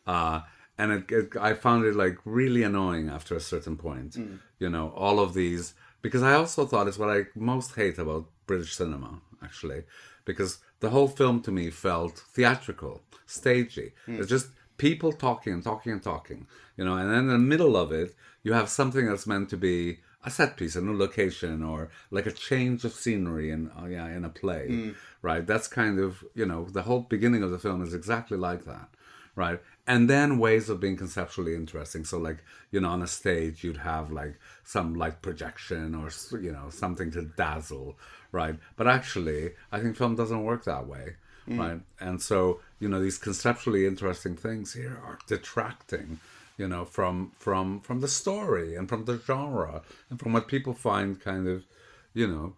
Uh, 0.07 0.43
and 0.79 0.93
it, 0.93 1.11
it, 1.11 1.37
I 1.41 1.55
found 1.55 1.85
it 1.85 1.95
like 1.95 2.19
really 2.25 2.63
annoying 2.63 3.09
after 3.09 3.35
a 3.37 3.41
certain 3.41 3.77
point. 3.77 4.17
You 4.59 4.69
know, 4.71 4.93
all 4.97 5.21
of 5.21 5.35
these 5.35 5.75
because 6.03 6.23
I 6.23 6.35
also 6.35 6.67
thought 6.67 6.87
it's 6.89 6.99
what 6.99 7.11
I 7.11 7.27
most 7.35 7.75
hate 7.75 7.99
about 7.99 8.27
British 8.47 8.75
cinema, 8.75 9.21
actually, 9.43 9.85
because 10.27 10.59
the 10.81 10.91
whole 10.91 11.09
film 11.09 11.41
to 11.43 11.51
me 11.51 11.71
felt 11.71 12.19
theatrical, 12.19 13.01
stagey. 13.27 13.93
It's 14.21 14.29
just 14.29 14.49
people 14.77 15.13
talking 15.13 15.53
and 15.55 15.63
talking 15.65 15.93
and 15.93 16.03
talking, 16.03 16.47
you 16.77 16.85
know, 16.85 16.97
and 16.97 17.09
then 17.11 17.21
in 17.21 17.29
the 17.29 17.39
middle 17.39 17.77
of 17.77 17.91
it, 17.93 18.15
you 18.43 18.53
have 18.53 18.69
something 18.69 19.07
that's 19.07 19.27
meant 19.27 19.49
to 19.51 19.57
be 19.57 20.01
a 20.27 20.31
set 20.31 20.57
piece, 20.59 20.77
a 20.77 20.81
new 20.83 20.97
location, 20.97 21.63
or 21.63 21.91
like 22.11 22.27
a 22.27 22.33
change 22.33 22.85
of 22.85 22.93
scenery 22.93 23.51
in 23.51 23.71
uh, 23.71 23.87
yeah 23.87 24.07
in 24.09 24.25
a 24.25 24.29
play, 24.31 24.93
right? 25.23 25.47
That's 25.47 25.69
kind 25.69 25.99
of 25.99 26.23
you 26.35 26.47
know 26.47 26.65
the 26.67 26.83
whole 26.83 27.01
beginning 27.01 27.43
of 27.43 27.51
the 27.51 27.59
film 27.59 27.83
is 27.83 27.95
exactly 27.95 28.37
like 28.37 28.65
that, 28.67 28.89
right? 29.37 29.61
And 29.87 30.09
then 30.09 30.39
ways 30.39 30.71
of 30.71 30.81
being 30.81 30.97
conceptually 30.97 31.55
interesting. 31.55 32.05
So 32.05 32.19
like 32.19 32.39
you 32.71 32.81
know 32.81 32.91
on 32.91 33.03
a 33.03 33.07
stage 33.07 33.63
you'd 33.65 33.79
have 33.79 34.11
like 34.11 34.39
some 34.65 34.95
light 34.95 35.21
projection 35.23 35.95
or 35.95 36.11
you 36.39 36.53
know 36.53 36.71
something 36.71 37.11
to 37.13 37.23
dazzle, 37.23 37.99
right? 38.33 38.57
But 38.77 38.89
actually, 38.89 39.53
I 39.71 39.81
think 39.81 39.97
film 39.97 40.17
doesn't 40.17 40.43
work 40.43 40.65
that 40.65 40.87
way. 40.87 41.17
Mm. 41.49 41.59
Right, 41.59 41.81
and 42.01 42.23
so 42.23 42.61
you 42.81 42.89
know 42.89 43.03
these 43.03 43.19
conceptually 43.19 43.87
interesting 43.87 44.35
things 44.35 44.73
here 44.73 44.99
are 45.05 45.19
detracting 45.27 46.21
you 46.57 46.69
know 46.69 46.85
from 46.85 47.33
from 47.39 47.81
from 47.81 48.01
the 48.01 48.09
story 48.09 48.77
and 48.77 48.89
from 48.89 49.05
the 49.05 49.21
genre 49.27 49.83
and 50.11 50.19
from 50.19 50.33
what 50.33 50.49
people 50.49 50.73
find 50.73 51.21
kind 51.21 51.49
of 51.49 51.65
you 52.13 52.27
know 52.27 52.55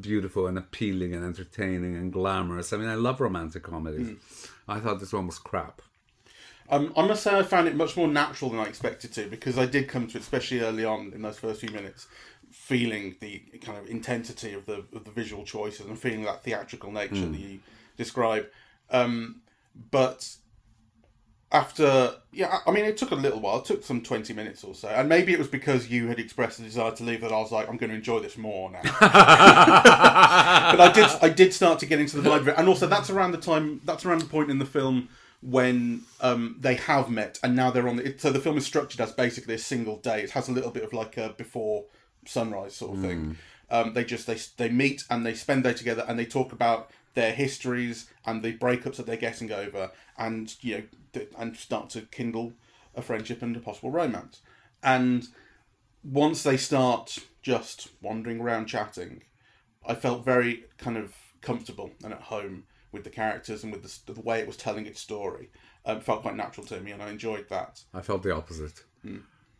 beautiful 0.00 0.46
and 0.46 0.58
appealing 0.58 1.14
and 1.14 1.24
entertaining 1.24 1.96
and 1.96 2.12
glamorous 2.12 2.72
i 2.72 2.76
mean 2.76 2.88
i 2.88 2.94
love 2.94 3.20
romantic 3.20 3.62
comedies 3.62 4.08
mm. 4.08 4.50
i 4.68 4.78
thought 4.78 5.00
this 5.00 5.12
one 5.12 5.26
was 5.26 5.38
crap 5.38 5.80
um, 6.70 6.92
I 6.96 7.06
must 7.06 7.22
say 7.22 7.36
I 7.36 7.42
found 7.42 7.66
it 7.68 7.76
much 7.76 7.96
more 7.96 8.08
natural 8.08 8.50
than 8.50 8.60
I 8.60 8.64
expected 8.64 9.12
to 9.14 9.26
because 9.26 9.58
I 9.58 9.66
did 9.66 9.88
come 9.88 10.06
to 10.08 10.18
it, 10.18 10.20
especially 10.20 10.60
early 10.60 10.84
on 10.84 11.12
in 11.14 11.22
those 11.22 11.38
first 11.38 11.60
few 11.60 11.70
minutes, 11.70 12.06
feeling 12.50 13.16
the 13.20 13.38
kind 13.62 13.78
of 13.78 13.88
intensity 13.88 14.52
of 14.52 14.66
the 14.66 14.84
of 14.94 15.04
the 15.04 15.10
visual 15.10 15.44
choices 15.44 15.86
and 15.86 15.98
feeling 15.98 16.22
that 16.24 16.42
theatrical 16.42 16.92
nature 16.92 17.26
that 17.26 17.38
you 17.38 17.60
describe. 17.96 18.46
Um, 18.90 19.42
but 19.90 20.28
after, 21.50 22.12
yeah, 22.30 22.58
I 22.66 22.70
mean, 22.70 22.84
it 22.84 22.98
took 22.98 23.10
a 23.12 23.14
little 23.14 23.40
while. 23.40 23.60
It 23.60 23.64
took 23.64 23.82
some 23.82 24.02
twenty 24.02 24.34
minutes 24.34 24.62
or 24.62 24.74
so, 24.74 24.88
and 24.88 25.08
maybe 25.08 25.32
it 25.32 25.38
was 25.38 25.48
because 25.48 25.88
you 25.88 26.08
had 26.08 26.18
expressed 26.18 26.58
a 26.58 26.62
desire 26.62 26.90
to 26.92 27.02
leave 27.02 27.22
that 27.22 27.32
I 27.32 27.38
was 27.38 27.50
like, 27.50 27.66
I'm 27.68 27.78
going 27.78 27.90
to 27.90 27.96
enjoy 27.96 28.20
this 28.20 28.36
more 28.36 28.70
now. 28.70 28.82
but 29.00 29.10
I 30.80 30.92
did, 30.94 31.06
I 31.22 31.30
did 31.30 31.54
start 31.54 31.78
to 31.78 31.86
get 31.86 31.98
into 31.98 32.20
the 32.20 32.28
vibe 32.28 32.40
of 32.40 32.48
it, 32.48 32.56
and 32.58 32.68
also 32.68 32.86
that's 32.86 33.08
around 33.08 33.32
the 33.32 33.38
time, 33.38 33.80
that's 33.84 34.04
around 34.04 34.20
the 34.20 34.26
point 34.26 34.50
in 34.50 34.58
the 34.58 34.66
film 34.66 35.08
when 35.40 36.02
um, 36.20 36.56
they 36.58 36.74
have 36.74 37.10
met 37.10 37.38
and 37.42 37.54
now 37.54 37.70
they're 37.70 37.88
on 37.88 37.96
the 37.96 38.14
so 38.18 38.30
the 38.30 38.40
film 38.40 38.56
is 38.56 38.66
structured 38.66 39.00
as 39.00 39.12
basically 39.12 39.54
a 39.54 39.58
single 39.58 39.96
day. 39.96 40.22
It 40.22 40.30
has 40.30 40.48
a 40.48 40.52
little 40.52 40.70
bit 40.70 40.82
of 40.82 40.92
like 40.92 41.16
a 41.16 41.30
before 41.30 41.84
sunrise 42.26 42.74
sort 42.74 42.96
of 42.96 43.02
thing. 43.02 43.36
Um, 43.70 43.94
they 43.94 44.04
just 44.04 44.26
they 44.26 44.38
they 44.56 44.68
meet 44.68 45.04
and 45.10 45.24
they 45.24 45.34
spend 45.34 45.64
day 45.64 45.74
together 45.74 46.04
and 46.08 46.18
they 46.18 46.26
talk 46.26 46.52
about 46.52 46.90
their 47.14 47.32
histories 47.32 48.08
and 48.26 48.42
the 48.42 48.56
breakups 48.56 48.96
that 48.96 49.06
they're 49.06 49.16
getting 49.16 49.52
over 49.52 49.90
and 50.16 50.54
you 50.60 50.78
know 50.78 50.82
th- 51.12 51.30
and 51.38 51.56
start 51.56 51.90
to 51.90 52.02
kindle 52.02 52.52
a 52.94 53.02
friendship 53.02 53.42
and 53.42 53.56
a 53.56 53.60
possible 53.60 53.90
romance. 53.90 54.40
And 54.82 55.26
once 56.02 56.42
they 56.42 56.56
start 56.56 57.18
just 57.42 57.88
wandering 58.00 58.40
around 58.40 58.66
chatting 58.66 59.22
I 59.88 59.94
felt 59.94 60.24
very 60.24 60.64
kind 60.76 60.96
of 60.96 61.14
comfortable 61.40 61.90
and 62.04 62.12
at 62.12 62.22
home 62.22 62.64
with 62.92 63.04
the 63.04 63.10
characters 63.10 63.62
and 63.62 63.72
with 63.72 63.82
the, 63.82 64.12
the 64.12 64.20
way 64.20 64.40
it 64.40 64.46
was 64.46 64.56
telling 64.56 64.86
its 64.86 65.00
story. 65.00 65.50
Um, 65.84 66.00
felt 66.00 66.22
quite 66.22 66.36
natural 66.36 66.66
to 66.66 66.80
me, 66.80 66.90
and 66.92 67.02
I 67.02 67.10
enjoyed 67.10 67.48
that. 67.48 67.82
i 67.94 68.00
felt 68.00 68.22
the 68.22 68.34
opposite 68.34 68.84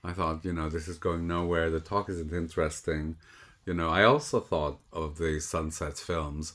i 0.05 0.13
thought 0.13 0.45
you 0.45 0.53
know 0.53 0.69
this 0.69 0.89
is 0.89 0.99
going 0.99 1.27
nowhere 1.27 1.71
the 1.71 1.81
talk 1.81 2.09
isn't 2.09 2.33
interesting 2.33 3.17
you 3.67 3.75
know 3.75 3.89
i 3.89 4.03
also 4.05 4.41
thought 4.41 4.79
of 4.93 5.19
the 5.19 5.41
sunsets 5.41 6.01
films 6.03 6.53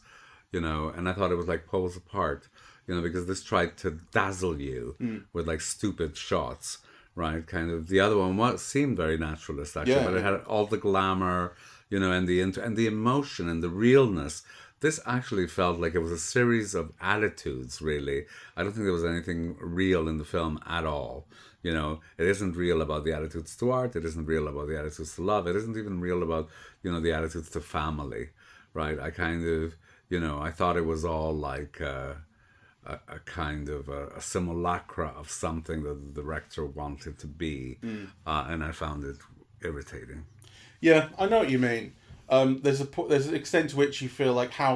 you 0.51 0.61
know 0.61 0.89
and 0.95 1.09
i 1.09 1.13
thought 1.13 1.31
it 1.31 1.35
was 1.35 1.47
like 1.47 1.65
poles 1.65 1.97
apart 1.97 2.47
you 2.87 2.93
know 2.95 3.01
because 3.01 3.25
this 3.27 3.43
tried 3.43 3.75
to 3.77 3.99
dazzle 4.11 4.59
you 4.59 4.95
with 5.33 5.47
like 5.47 5.61
stupid 5.61 6.15
shots 6.15 6.79
right 7.15 7.45
kind 7.47 7.69
of 7.71 7.87
the 7.87 7.99
other 7.99 8.17
one 8.17 8.37
was 8.37 8.63
seemed 8.63 8.95
very 8.97 9.17
naturalist 9.17 9.75
actually 9.77 9.93
Yeah, 9.95 10.03
but 10.05 10.13
it 10.15 10.23
yeah. 10.23 10.31
had 10.31 10.41
all 10.45 10.65
the 10.67 10.77
glamour 10.77 11.53
you 11.89 11.99
know 11.99 12.11
and 12.11 12.27
the 12.27 12.39
inter- 12.41 12.61
and 12.61 12.75
the 12.77 12.87
emotion 12.87 13.49
and 13.49 13.61
the 13.63 13.69
realness 13.69 14.43
this 14.83 14.99
actually 15.05 15.47
felt 15.47 15.79
like 15.79 15.95
it 15.95 16.05
was 16.07 16.11
a 16.11 16.19
series 16.35 16.75
of 16.75 16.91
attitudes 17.01 17.81
really 17.81 18.25
i 18.55 18.61
don't 18.61 18.73
think 18.73 18.85
there 18.85 19.01
was 19.01 19.11
anything 19.13 19.55
real 19.59 20.07
in 20.07 20.17
the 20.19 20.31
film 20.35 20.59
at 20.67 20.85
all 20.85 21.25
you 21.63 21.73
know 21.73 21.99
it 22.17 22.27
isn't 22.27 22.55
real 22.55 22.81
about 22.81 23.03
the 23.03 23.13
attitudes 23.13 23.55
to 23.55 23.71
art 23.71 23.95
it 23.95 24.05
isn't 24.05 24.25
real 24.25 24.47
about 24.47 24.67
the 24.67 24.77
attitudes 24.77 25.15
to 25.15 25.23
love 25.23 25.47
it 25.47 25.55
isn't 25.55 25.77
even 25.77 25.99
real 25.99 26.21
about 26.21 26.47
you 26.83 26.91
know 26.91 26.99
the 26.99 27.13
attitudes 27.13 27.49
to 27.49 27.59
family 27.59 28.29
right? 28.73 28.99
I 28.99 29.09
kind 29.11 29.47
of, 29.47 29.75
you 30.09 30.19
know, 30.19 30.39
I 30.39 30.51
thought 30.51 30.77
it 30.77 30.85
was 30.85 31.05
all 31.05 31.33
like 31.33 31.79
uh, 31.81 32.13
a, 32.85 32.93
a 33.07 33.19
kind 33.25 33.69
of 33.69 33.89
a, 33.89 34.07
a 34.09 34.21
simulacra 34.21 35.13
of 35.17 35.29
something 35.29 35.83
that 35.83 36.15
the 36.15 36.21
director 36.21 36.65
wanted 36.65 37.19
to 37.19 37.27
be, 37.27 37.77
uh, 38.25 38.45
and 38.49 38.63
I 38.63 38.71
found 38.71 39.03
it 39.05 39.17
irritating. 39.63 40.25
Yeah, 40.81 41.09
I 41.17 41.27
know 41.27 41.39
what 41.39 41.49
you 41.49 41.59
mean. 41.59 41.93
Um, 42.33 42.59
there's 42.63 42.81
a 42.81 42.87
there's 43.09 43.27
an 43.27 43.35
extent 43.35 43.69
to 43.71 43.75
which 43.77 44.01
you 44.01 44.09
feel 44.09 44.33
like 44.33 44.51
how 44.51 44.75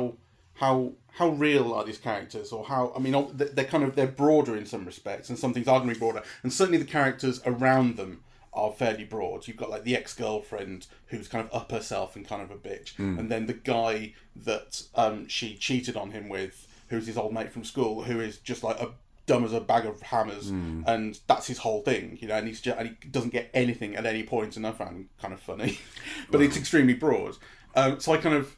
how 0.55 0.93
how 1.19 1.29
real 1.29 1.73
are 1.73 1.83
these 1.83 1.97
characters, 2.09 2.51
or 2.51 2.63
how 2.65 2.93
I 2.95 2.99
mean 2.99 3.13
they- 3.35 3.45
they're 3.55 3.65
kind 3.65 3.83
of 3.83 3.95
they're 3.95 4.07
broader 4.25 4.55
in 4.55 4.65
some 4.65 4.85
respects, 4.85 5.29
and 5.29 5.37
some 5.39 5.53
things 5.53 5.67
are 5.67 5.79
going 5.79 5.89
to 5.89 5.95
be 5.95 5.99
broader, 5.99 6.23
and 6.43 6.51
certainly 6.53 6.77
the 6.77 6.85
characters 6.99 7.41
around 7.45 7.97
them 7.97 8.23
are 8.53 8.71
fairly 8.71 9.03
broad. 9.03 9.47
You've 9.47 9.57
got 9.63 9.69
like 9.69 9.83
the 9.83 9.95
ex 9.95 10.13
girlfriend 10.13 10.87
who's 11.07 11.27
kind 11.27 11.47
of 11.47 11.53
up 11.61 11.71
herself 11.71 12.15
and 12.15 12.27
kind 12.27 12.41
of 12.41 12.51
a 12.51 12.55
bitch, 12.69 12.97
and 13.19 13.29
then 13.31 13.45
the 13.47 13.53
guy 13.53 14.13
that 14.35 14.83
um, 14.95 15.27
she 15.27 15.55
cheated 15.55 15.95
on 15.97 16.11
him 16.11 16.27
with, 16.29 16.67
who's 16.89 17.07
his 17.07 17.17
old 17.17 17.33
mate 17.33 17.51
from 17.51 17.63
school, 17.63 18.03
who 18.03 18.19
is 18.19 18.37
just 18.37 18.63
like 18.63 18.79
a 18.79 18.89
dumb 19.27 19.45
as 19.45 19.53
a 19.53 19.61
bag 19.61 19.85
of 19.85 20.01
hammers, 20.01 20.49
and 20.87 21.19
that's 21.27 21.45
his 21.45 21.59
whole 21.59 21.81
thing, 21.81 22.17
you 22.19 22.27
know. 22.27 22.35
And 22.35 22.47
he's 22.47 22.59
just, 22.59 22.77
and 22.79 22.95
he 23.01 23.09
doesn't 23.09 23.31
get 23.31 23.51
anything 23.53 23.95
at 23.95 24.05
any 24.05 24.23
point, 24.23 24.57
and 24.57 24.65
I 24.65 24.71
found 24.71 25.09
kind 25.21 25.33
of 25.33 25.39
funny, 25.39 25.79
but 26.31 26.41
it's 26.41 26.57
extremely 26.57 26.95
broad. 26.95 27.37
Um, 27.75 27.99
so 27.99 28.13
I 28.13 28.17
kind 28.17 28.35
of 28.35 28.55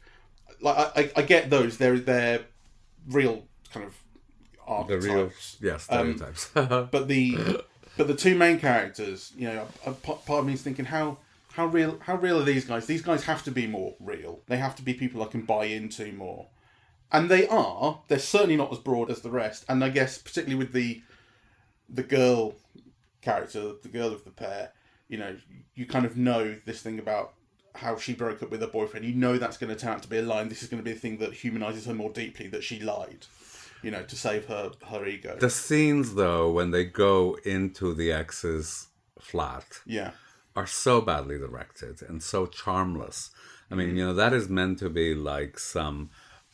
like 0.62 0.76
I, 0.96 1.10
I, 1.16 1.22
get 1.22 1.50
those. 1.50 1.76
They're 1.76 1.98
they're 1.98 2.40
real 3.08 3.44
kind 3.72 3.84
of 3.84 3.94
The 4.88 4.98
real, 4.98 5.30
yeah, 5.60 5.76
stereotypes. 5.76 6.50
But 6.54 7.08
the 7.08 7.62
but 7.96 8.06
the 8.06 8.14
two 8.14 8.34
main 8.34 8.58
characters, 8.58 9.32
you 9.36 9.48
know, 9.48 9.66
part 10.02 10.28
of 10.28 10.46
me 10.46 10.54
is 10.54 10.62
thinking 10.62 10.86
how 10.86 11.18
how 11.52 11.66
real 11.66 11.98
how 12.00 12.16
real 12.16 12.38
are 12.40 12.44
these 12.44 12.64
guys? 12.64 12.86
These 12.86 13.02
guys 13.02 13.24
have 13.24 13.42
to 13.44 13.50
be 13.50 13.66
more 13.66 13.94
real. 14.00 14.40
They 14.46 14.56
have 14.56 14.76
to 14.76 14.82
be 14.82 14.94
people 14.94 15.22
I 15.22 15.26
can 15.26 15.42
buy 15.42 15.66
into 15.66 16.12
more, 16.12 16.46
and 17.12 17.28
they 17.30 17.46
are. 17.48 18.00
They're 18.08 18.18
certainly 18.18 18.56
not 18.56 18.72
as 18.72 18.78
broad 18.78 19.10
as 19.10 19.20
the 19.20 19.30
rest. 19.30 19.64
And 19.68 19.82
I 19.84 19.88
guess 19.88 20.18
particularly 20.18 20.56
with 20.56 20.72
the 20.72 21.02
the 21.88 22.02
girl 22.02 22.54
character, 23.20 23.72
the 23.82 23.88
girl 23.88 24.12
of 24.12 24.24
the 24.24 24.30
pair, 24.30 24.72
you 25.08 25.18
know, 25.18 25.36
you 25.74 25.86
kind 25.86 26.06
of 26.06 26.16
know 26.16 26.56
this 26.64 26.82
thing 26.82 26.98
about 26.98 27.34
how 27.74 27.96
she 27.96 28.12
broke 28.12 28.42
up 28.42 28.50
with 28.50 28.60
her 28.60 28.66
boyfriend. 28.66 29.04
You 29.04 29.14
know 29.14 29.38
that's 29.38 29.56
going 29.56 29.74
to 29.74 29.80
turn 29.80 29.94
out 29.94 30.02
to 30.02 30.08
be 30.08 30.18
a 30.18 30.22
lie. 30.22 30.42
And 30.42 30.50
this 30.50 30.62
is 30.62 30.68
going 30.68 30.82
to 30.82 30.88
be 30.88 30.96
a 30.96 30.98
thing 30.98 31.18
that 31.18 31.32
humanizes 31.32 31.86
her 31.86 31.94
more 31.94 32.10
deeply. 32.10 32.46
That 32.46 32.62
she 32.62 32.80
lied, 32.80 33.26
you 33.82 33.90
know, 33.90 34.02
to 34.02 34.16
save 34.16 34.46
her 34.46 34.72
her 34.86 35.06
ego. 35.06 35.36
the 35.38 35.50
scenes, 35.50 36.14
though, 36.14 36.50
when 36.50 36.70
they 36.70 36.84
go 36.84 37.36
into 37.44 37.94
the 37.94 38.12
ex's 38.12 38.88
flat, 39.18 39.80
yeah. 39.84 40.12
are 40.54 40.66
so 40.66 41.00
badly 41.00 41.38
directed 41.38 42.02
and 42.02 42.22
so 42.22 42.46
charmless. 42.46 43.30
I 43.70 43.76
mean, 43.76 43.96
you 43.96 44.04
know, 44.04 44.14
that 44.14 44.32
is 44.32 44.48
meant 44.48 44.80
to 44.80 44.90
be 44.90 45.14
like 45.14 45.58
some 45.58 46.10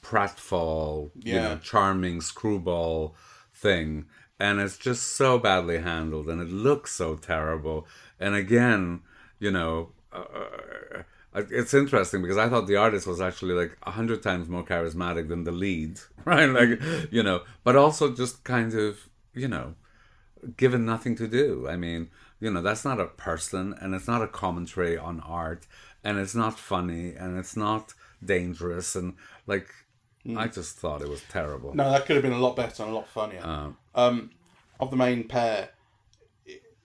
pratfall, 0.07 1.11
you 1.17 1.35
know, 1.35 1.59
charming 1.63 2.21
screwball 2.21 3.15
thing. 3.53 4.07
And 4.39 4.61
it's 4.61 4.77
just 4.77 5.17
so 5.17 5.39
badly 5.39 5.79
handled 5.79 6.29
and 6.29 6.41
it 6.41 6.51
looks 6.51 6.93
so 6.93 7.17
terrible. 7.17 7.87
And 8.21 8.35
again, 8.35 9.01
you 9.39 9.51
know, 9.51 9.91
uh, 10.13 11.03
it's 11.35 11.75
interesting 11.75 12.23
because 12.23 12.37
I 12.37 12.49
thought 12.49 12.67
the 12.67 12.77
artist 12.77 13.07
was 13.07 13.21
actually 13.21 13.55
like 13.55 13.77
a 13.83 13.91
hundred 13.91 14.23
times 14.23 14.49
more 14.49 14.65
charismatic 14.65 15.29
than 15.29 15.45
the 15.45 15.53
lead, 15.53 15.99
right? 16.25 16.47
Like, 16.47 16.81
you 17.11 17.23
know, 17.23 17.43
but 17.65 17.77
also 17.77 18.15
just 18.15 18.45
kind 18.45 18.75
of, 18.75 19.09
you 19.35 19.49
know, 19.49 19.75
given 20.57 20.85
nothing 20.85 21.17
to 21.17 21.27
do. 21.27 21.67
I 21.69 21.77
mean, 21.77 22.11
you 22.39 22.51
know, 22.51 22.63
that's 22.63 22.85
not 22.85 23.01
a 23.01 23.07
person 23.07 23.75
and 23.81 23.95
it's 23.95 24.07
not 24.07 24.23
a 24.23 24.29
commentary 24.29 24.97
on 24.97 25.21
art 25.21 25.67
and 26.05 26.19
it's 26.19 26.35
not 26.35 26.59
funny 26.59 27.15
and 27.15 27.39
it's 27.39 27.57
not 27.57 27.95
dangerous 28.25 28.95
and 28.95 29.15
like 29.47 29.69
I 30.37 30.49
just 30.49 30.77
thought 30.79 31.03
it 31.03 31.09
was 31.09 31.23
terrible. 31.29 31.75
No, 31.75 31.91
that 31.91 32.07
could 32.07 32.17
have 32.17 32.23
been 32.23 32.33
a 32.33 32.39
lot 32.39 32.57
better 32.57 32.83
and 32.83 32.93
a 32.93 32.95
lot 32.95 33.09
funnier. 33.09 33.75
um, 33.95 34.31
of 34.81 34.91
the 34.91 34.97
main 34.97 35.25
pair, 35.29 35.71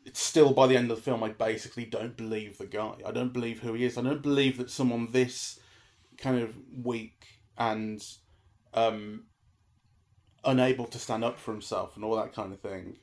it's 0.05 0.21
still 0.21 0.53
by 0.53 0.67
the 0.67 0.77
end 0.77 0.91
of 0.91 0.97
the 0.97 1.03
film, 1.03 1.23
I 1.23 1.29
basically 1.29 1.85
don't 1.85 2.15
believe 2.15 2.57
the 2.57 2.65
guy. 2.65 2.93
I 3.05 3.11
don't 3.11 3.33
believe 3.33 3.59
who 3.59 3.73
he 3.73 3.85
is. 3.85 3.97
I 3.97 4.01
don't 4.01 4.21
believe 4.21 4.57
that 4.57 4.69
someone 4.69 5.11
this 5.11 5.59
kind 6.17 6.39
of 6.41 6.53
weak 6.83 7.25
and 7.57 8.01
um, 8.73 9.25
unable 10.43 10.85
to 10.85 10.99
stand 10.99 11.23
up 11.23 11.39
for 11.39 11.51
himself 11.51 11.95
and 11.95 12.03
all 12.05 12.15
that 12.15 12.33
kind 12.33 12.53
of 12.53 12.59
thing 12.59 12.97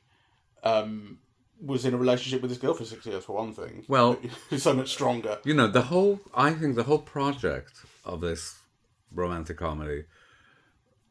um, 0.63 1.19
was 1.63 1.85
in 1.85 1.93
a 1.93 1.97
relationship 1.97 2.41
with 2.41 2.51
his 2.51 2.57
girl 2.57 2.73
for 2.73 2.85
six 2.85 3.05
years, 3.05 3.23
for 3.25 3.33
one 3.35 3.53
thing. 3.53 3.85
Well- 3.87 4.19
he's 4.49 4.63
so 4.63 4.73
much 4.73 4.89
stronger. 4.91 5.39
You 5.45 5.53
know, 5.53 5.67
the 5.67 5.83
whole 5.83 6.19
I 6.33 6.51
think 6.53 6.75
the 6.75 6.83
whole 6.83 6.99
project 6.99 7.73
of 8.05 8.21
this 8.21 8.55
romantic 9.13 9.57
comedy 9.57 10.05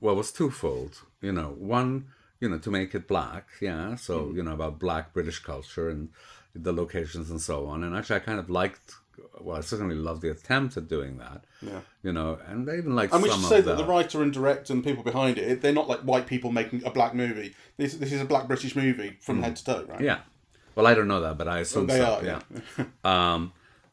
well 0.01 0.17
was 0.17 0.33
twofold. 0.33 1.03
You 1.21 1.33
know, 1.33 1.55
one, 1.59 2.09
you 2.41 2.49
know, 2.49 2.59
to 2.59 2.71
make 2.71 2.95
it 2.95 3.09
black, 3.09 3.49
yeah, 3.61 3.97
so, 3.97 4.33
you 4.35 4.43
know, 4.43 4.53
about 4.53 4.79
black 4.79 5.13
British 5.13 5.41
culture 5.41 5.89
and 5.89 6.11
the 6.55 6.73
locations 6.73 7.31
and 7.31 7.41
so 7.41 7.67
on. 7.67 7.85
And 7.85 7.97
actually 7.97 8.17
I 8.17 8.21
kind 8.21 8.39
of 8.39 8.49
liked 8.51 8.95
well, 9.41 9.57
I 9.57 9.61
certainly 9.61 9.95
loved 9.95 10.23
the 10.23 10.31
attempt 10.31 10.77
at 10.77 10.89
doing 10.89 11.19
that. 11.19 11.45
Yeah. 11.63 11.81
You 12.03 12.13
know, 12.13 12.39
and 12.47 12.69
I 12.71 12.77
even 12.77 12.95
like. 12.95 13.13
And 13.13 13.23
we 13.23 13.31
some 13.31 13.41
should 13.41 13.49
say 13.49 13.61
the, 13.61 13.75
that 13.75 13.79
the 13.79 13.85
writer 13.85 14.23
and 14.23 14.33
director 14.33 14.73
and 14.73 14.85
people 14.85 15.03
behind 15.03 15.39
it, 15.39 15.61
they're 15.61 15.73
not 15.73 15.89
like 15.89 16.01
white 16.01 16.27
people 16.27 16.53
making 16.53 16.85
a 16.85 16.91
black 16.91 17.15
movie. 17.15 17.55
This 17.77 17.95
this 17.95 18.13
is 18.13 18.21
a 18.21 18.25
black 18.25 18.47
British 18.47 18.77
movie 18.77 19.17
from 19.21 19.43
head 19.43 19.57
to 19.57 19.65
toe, 19.65 19.85
right? 19.89 19.99
Mm. 20.01 20.05
Yeah. 20.05 20.19
Well, 20.75 20.87
I 20.87 20.95
don't 20.95 21.09
know 21.09 21.21
that, 21.21 21.37
but 21.39 21.49
I 21.49 21.61
assume 21.61 21.89
They 21.89 21.99
so. 21.99 22.15
are, 22.15 22.25
yeah. 22.25 22.41
yeah. 22.79 22.85
um, 23.35 23.53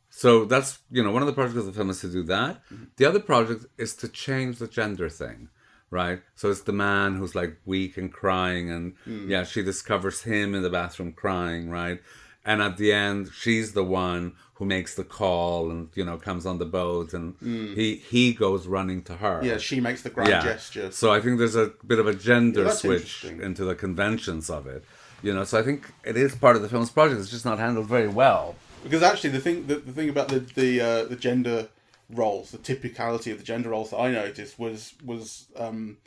so 0.10 0.46
that's 0.46 0.80
you 0.92 1.04
know 1.04 1.12
one 1.12 1.22
of 1.22 1.28
the 1.28 1.34
projects 1.34 1.58
of 1.58 1.66
the 1.66 1.74
film 1.74 1.90
is 1.90 2.02
to 2.02 2.12
do 2.12 2.24
that. 2.24 2.62
The 2.98 3.06
other 3.06 3.20
project 3.20 3.66
is 3.78 3.96
to 3.98 4.08
change 4.08 4.60
the 4.60 4.68
gender 4.68 5.10
thing, 5.10 5.50
right? 5.90 6.22
So 6.36 6.50
it's 6.52 6.62
the 6.62 6.74
man 6.74 7.16
who's 7.16 7.36
like 7.36 7.58
weak 7.66 7.98
and 7.98 8.12
crying, 8.12 8.70
and 8.70 8.94
yeah, 9.30 9.44
she 9.44 9.64
discovers 9.64 10.24
him 10.24 10.56
in 10.56 10.64
the 10.64 10.70
bathroom 10.70 11.14
crying, 11.14 11.70
right? 11.70 12.02
And 12.48 12.62
at 12.62 12.78
the 12.78 12.94
end, 12.94 13.32
she's 13.34 13.74
the 13.74 13.84
one 13.84 14.34
who 14.56 14.66
makes 14.66 14.96
the 14.96 15.04
call 15.04 15.72
and 15.72 15.90
you 15.96 16.06
know 16.06 16.18
comes 16.18 16.46
on 16.46 16.60
the 16.60 16.66
boat, 16.66 17.14
and 17.14 17.36
he 17.42 17.96
he 17.96 18.34
goes 18.34 18.68
running 18.68 19.02
to 19.04 19.16
her. 19.18 19.42
Yeah, 19.44 19.58
she 19.58 19.82
makes 19.82 20.02
the 20.04 20.10
grand 20.10 20.30
gesture. 20.44 20.92
So 20.92 21.12
I 21.12 21.22
think 21.22 21.40
there's 21.40 21.56
a 21.56 21.72
bit 21.86 22.00
of 22.00 22.08
a 22.08 22.14
gender 22.14 22.66
Yeah, 22.66 22.72
switch 22.72 23.24
into 23.26 23.66
the 23.66 23.76
conventions 23.76 24.50
of 24.50 24.68
it. 24.68 24.84
You 25.24 25.34
know, 25.34 25.44
so 25.44 25.58
I 25.60 25.64
think 25.64 25.92
it 26.04 26.18
is 26.18 26.36
part 26.36 26.56
of 26.56 26.62
the 26.62 26.70
film's 26.70 26.92
project. 26.92 27.20
It's 27.20 27.32
just 27.32 27.46
not 27.46 27.58
handled 27.58 27.88
very 27.88 28.08
well. 28.08 28.56
Because 28.84 29.02
actually, 29.02 29.32
the 29.32 29.40
thing 29.40 29.66
the, 29.66 29.78
the 29.78 29.92
thing 29.92 30.10
about 30.10 30.28
the 30.28 30.40
the 30.40 30.82
uh, 30.82 31.06
the 31.06 31.16
gender 31.16 31.70
roles, 32.10 32.52
the 32.52 32.58
typicality 32.58 33.32
of 33.32 33.38
the 33.38 33.44
gender 33.44 33.70
roles 33.70 33.92
that 33.92 33.98
I 33.98 34.12
noticed 34.12 34.60
was 34.60 34.94
was 35.04 35.48
um, 35.56 35.98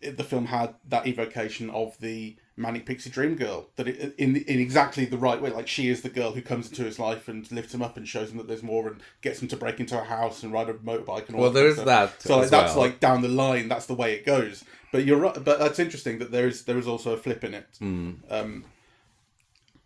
it, 0.00 0.16
the 0.16 0.24
film 0.24 0.46
had 0.46 0.74
that 0.88 1.06
evocation 1.06 1.70
of 1.70 1.98
the 2.00 2.36
manic 2.58 2.86
pixie 2.86 3.10
dream 3.10 3.34
girl 3.34 3.68
that 3.76 3.86
it, 3.86 4.14
in 4.18 4.36
in 4.36 4.58
exactly 4.60 5.04
the 5.04 5.18
right 5.18 5.40
way. 5.40 5.50
Like 5.50 5.68
she 5.68 5.88
is 5.88 6.02
the 6.02 6.08
girl 6.08 6.32
who 6.32 6.42
comes 6.42 6.68
into 6.68 6.84
his 6.84 6.98
life 6.98 7.28
and 7.28 7.50
lifts 7.52 7.74
him 7.74 7.82
up 7.82 7.96
and 7.96 8.08
shows 8.08 8.30
him 8.30 8.38
that 8.38 8.48
there's 8.48 8.62
more 8.62 8.88
and 8.88 9.00
gets 9.22 9.40
him 9.40 9.48
to 9.48 9.56
break 9.56 9.80
into 9.80 9.98
a 10.00 10.04
house 10.04 10.42
and 10.42 10.52
ride 10.52 10.68
a 10.68 10.74
motorbike 10.74 11.28
and 11.28 11.36
all. 11.36 11.42
Well, 11.42 11.50
there 11.50 11.68
is 11.68 11.82
that. 11.82 12.22
So 12.22 12.38
like, 12.38 12.50
that's 12.50 12.74
well. 12.74 12.84
like 12.84 13.00
down 13.00 13.22
the 13.22 13.28
line. 13.28 13.68
That's 13.68 13.86
the 13.86 13.94
way 13.94 14.14
it 14.14 14.24
goes. 14.24 14.64
But 14.92 15.04
you're 15.04 15.18
right. 15.18 15.44
But 15.44 15.58
that's 15.58 15.78
interesting 15.78 16.18
that 16.18 16.30
there 16.30 16.48
is 16.48 16.64
there 16.64 16.78
is 16.78 16.86
also 16.86 17.12
a 17.12 17.16
flip 17.16 17.44
in 17.44 17.54
it. 17.54 17.68
Mm. 17.80 18.16
Um, 18.30 18.64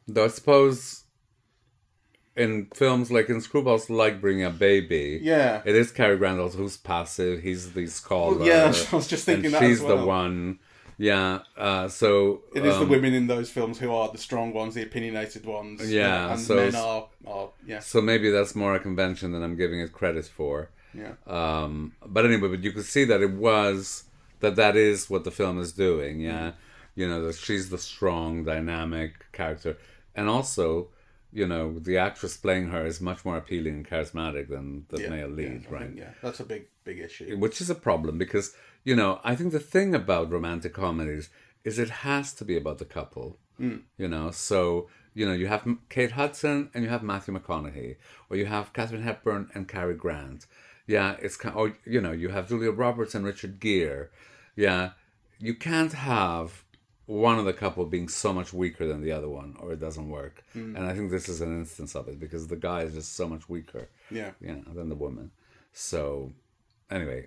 Though 0.09 0.25
I 0.25 0.29
suppose 0.29 1.00
in 2.40 2.66
films 2.75 3.11
like 3.11 3.28
in 3.28 3.37
Screwballs, 3.40 3.90
like 3.90 4.20
Bringing 4.20 4.44
a 4.44 4.50
Baby, 4.50 5.20
yeah. 5.23 5.62
it 5.64 5.75
is 5.76 5.90
Cary 5.92 6.16
Grant 6.16 6.54
who's 6.54 6.76
passive. 6.76 7.42
He's 7.42 7.73
the 7.73 7.87
scholar. 7.87 8.44
yeah, 8.44 8.73
I 8.92 8.97
was 8.97 9.06
just 9.06 9.25
thinking 9.25 9.50
that 9.52 9.61
she's 9.61 9.78
as 9.80 9.85
well. 9.87 9.99
the 9.99 10.06
one. 10.06 10.59
Yeah. 10.97 11.40
Uh, 11.56 11.88
so 11.88 12.42
It 12.54 12.64
is 12.66 12.76
the 12.76 12.82
um, 12.82 12.88
women 12.88 13.14
in 13.14 13.26
those 13.26 13.49
films 13.50 13.78
who 13.78 13.90
are 13.92 14.11
the 14.12 14.18
strong 14.18 14.52
ones, 14.52 14.75
the 14.75 14.82
opinionated 14.82 15.47
ones. 15.47 15.90
Yeah, 15.90 16.32
and 16.32 16.40
so 16.40 16.56
men 16.56 16.75
are, 16.75 17.09
are 17.26 17.49
yeah, 17.66 17.80
So 17.80 18.02
maybe 18.02 18.30
that's 18.30 18.54
more 18.54 18.75
a 18.75 18.80
convention 18.80 19.32
than 19.32 19.42
I'm 19.42 19.56
giving 19.56 19.80
it 19.80 19.92
credit 19.92 20.26
for. 20.26 20.70
yeah, 20.92 21.12
Um, 21.26 21.94
but 22.06 22.26
anyway, 22.26 22.49
but 22.49 22.62
you 22.62 22.73
could 22.73 22.85
see 22.85 23.04
that 23.04 23.23
it 23.23 23.32
was 23.32 24.04
that 24.40 24.56
that 24.56 24.76
is 24.76 25.09
what 25.09 25.25
the 25.25 25.30
film 25.30 25.59
is 25.59 25.73
doing. 25.73 26.20
Yeah, 26.20 26.52
you 26.94 27.09
know 27.09 27.25
that 27.26 27.37
she's 27.37 27.70
the 27.70 27.78
strong, 27.78 28.44
dynamic 28.44 29.30
character, 29.32 29.78
and 30.14 30.28
also, 30.28 30.88
you 31.33 31.47
know, 31.47 31.79
the 31.79 31.99
actress 31.99 32.37
playing 32.37 32.69
her 32.71 32.85
is 32.85 33.01
much 33.01 33.25
more 33.25 33.37
appealing 33.37 33.75
and 33.75 33.89
charismatic 33.89 34.49
than 34.49 34.87
the 34.89 35.03
yeah, 35.03 35.09
male 35.09 35.29
lead, 35.29 35.63
yeah, 35.65 35.75
right? 35.75 35.87
think, 35.87 35.99
yeah, 35.99 36.11
that's 36.23 36.41
a 36.41 36.45
big, 36.45 36.67
big 36.85 36.99
issue. 36.99 37.37
Which 37.39 37.61
is 37.61 37.71
a 37.71 37.75
problem 37.75 38.19
because 38.19 38.55
you 38.85 38.97
know 38.97 39.21
I 39.23 39.35
think 39.37 39.53
the 39.53 39.61
thing 39.61 39.95
about 39.95 40.31
romantic 40.31 40.75
comedies 40.75 41.31
is 41.65 41.79
it 41.79 41.91
has 41.91 42.33
to 42.35 42.45
be 42.45 42.57
about 42.57 42.79
the 42.79 42.85
couple. 42.85 43.39
Hmm. 43.59 43.79
You 43.97 44.09
know, 44.09 44.31
so 44.31 44.89
you 45.15 45.27
know 45.27 45.33
you 45.33 45.47
have 45.47 45.67
Kate 45.89 46.13
Hudson 46.13 46.71
and 46.75 46.83
you 46.83 46.91
have 46.91 47.03
Matthew 47.03 47.39
McConaughey, 47.39 47.97
or 48.29 48.37
you 48.37 48.47
have 48.47 48.73
Katharine 48.73 49.03
Hepburn 49.03 49.51
and 49.55 49.69
Cary 49.69 49.95
Grant. 49.95 50.47
Yeah, 50.87 51.17
it's 51.21 51.37
kind. 51.37 51.55
Or 51.55 51.77
you 51.85 52.01
know 52.01 52.13
you 52.13 52.31
have 52.31 52.49
Julia 52.49 52.73
Roberts 52.73 53.15
and 53.15 53.25
Richard 53.25 53.61
Gere. 53.61 54.09
Yeah, 54.57 54.91
you 55.39 55.55
can't 55.55 55.93
have 55.93 56.65
one 57.11 57.40
of 57.40 57.45
the 57.45 57.52
couple 57.52 57.85
being 57.87 58.09
so 58.09 58.33
much 58.33 58.52
weaker 58.52 58.87
than 58.87 59.00
the 59.00 59.11
other 59.11 59.29
one, 59.29 59.57
or 59.59 59.73
it 59.73 59.81
doesn't 59.81 60.09
work. 60.09 60.45
And 60.55 60.79
I 60.79 60.95
think 60.95 61.11
this 61.11 61.29
is 61.29 61.40
an 61.40 61.59
instance 61.59 61.97
of 61.97 62.07
it 62.07 62.21
because 62.21 62.47
the 62.47 62.55
guy 62.55 62.83
is 62.83 62.95
just 62.95 63.14
so 63.14 63.29
much 63.29 63.49
weaker 63.49 63.88
Yeah, 64.12 64.31
you 64.40 64.52
know, 64.52 64.73
than 64.73 64.88
the 64.88 64.95
woman. 64.95 65.33
So, 65.73 66.33
anyway, 66.88 67.26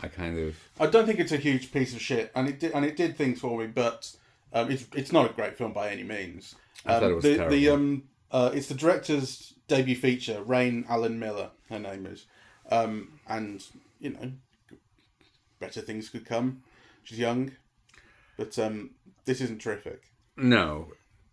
I 0.00 0.06
kind 0.06 0.38
of 0.38 0.56
I 0.78 0.86
don't 0.86 1.04
think 1.04 1.18
it's 1.18 1.32
a 1.32 1.36
huge 1.36 1.72
piece 1.72 1.94
of 1.94 2.00
shit, 2.00 2.30
and 2.36 2.48
it 2.48 2.60
did, 2.60 2.72
and 2.72 2.84
it 2.84 2.96
did 2.96 3.16
things 3.16 3.40
for 3.40 3.58
me, 3.58 3.66
but 3.66 4.14
um, 4.52 4.70
it's 4.70 4.86
it's 4.94 5.10
not 5.10 5.28
a 5.28 5.34
great 5.34 5.58
film 5.58 5.72
by 5.72 5.90
any 5.90 6.04
means. 6.04 6.54
Um, 6.86 6.94
I 6.94 7.00
thought 7.00 7.10
it 7.10 7.14
was 7.14 7.24
the, 7.24 7.36
terrible. 7.36 7.56
the 7.56 7.68
um 7.70 8.02
uh, 8.30 8.50
it's 8.54 8.68
the 8.68 8.74
director's 8.74 9.54
debut 9.66 9.96
feature, 9.96 10.42
Raine 10.44 10.84
Allen-Miller, 10.88 11.50
her 11.70 11.78
name 11.80 12.06
is, 12.06 12.26
um, 12.70 13.18
and 13.26 13.64
you 13.98 14.10
know, 14.10 14.32
better 15.58 15.80
things 15.80 16.08
could 16.08 16.24
come. 16.24 16.62
She's 17.02 17.18
young, 17.18 17.52
but 18.36 18.58
um, 18.58 18.90
this 19.24 19.40
isn't 19.40 19.60
terrific. 19.60 20.02
no, 20.36 20.88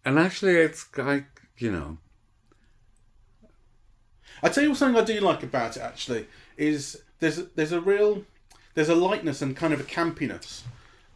and 0.06 0.18
actually 0.20 0.56
it's 0.56 0.86
I 0.98 1.26
you 1.58 1.72
know 1.72 1.98
I 4.44 4.50
tell 4.50 4.64
you 4.64 4.74
something 4.76 5.02
I 5.02 5.06
do 5.06 5.20
like 5.20 5.44
about 5.44 5.78
it 5.78 5.84
actually 5.84 6.28
is 6.58 7.02
there's 7.20 7.38
there's 7.56 7.72
a 7.72 7.82
real 7.82 8.24
there's 8.74 8.90
a 8.90 8.96
lightness 8.96 9.42
and 9.42 9.56
kind 9.56 9.74
of 9.74 9.80
a 9.80 9.84
campiness 9.84 10.62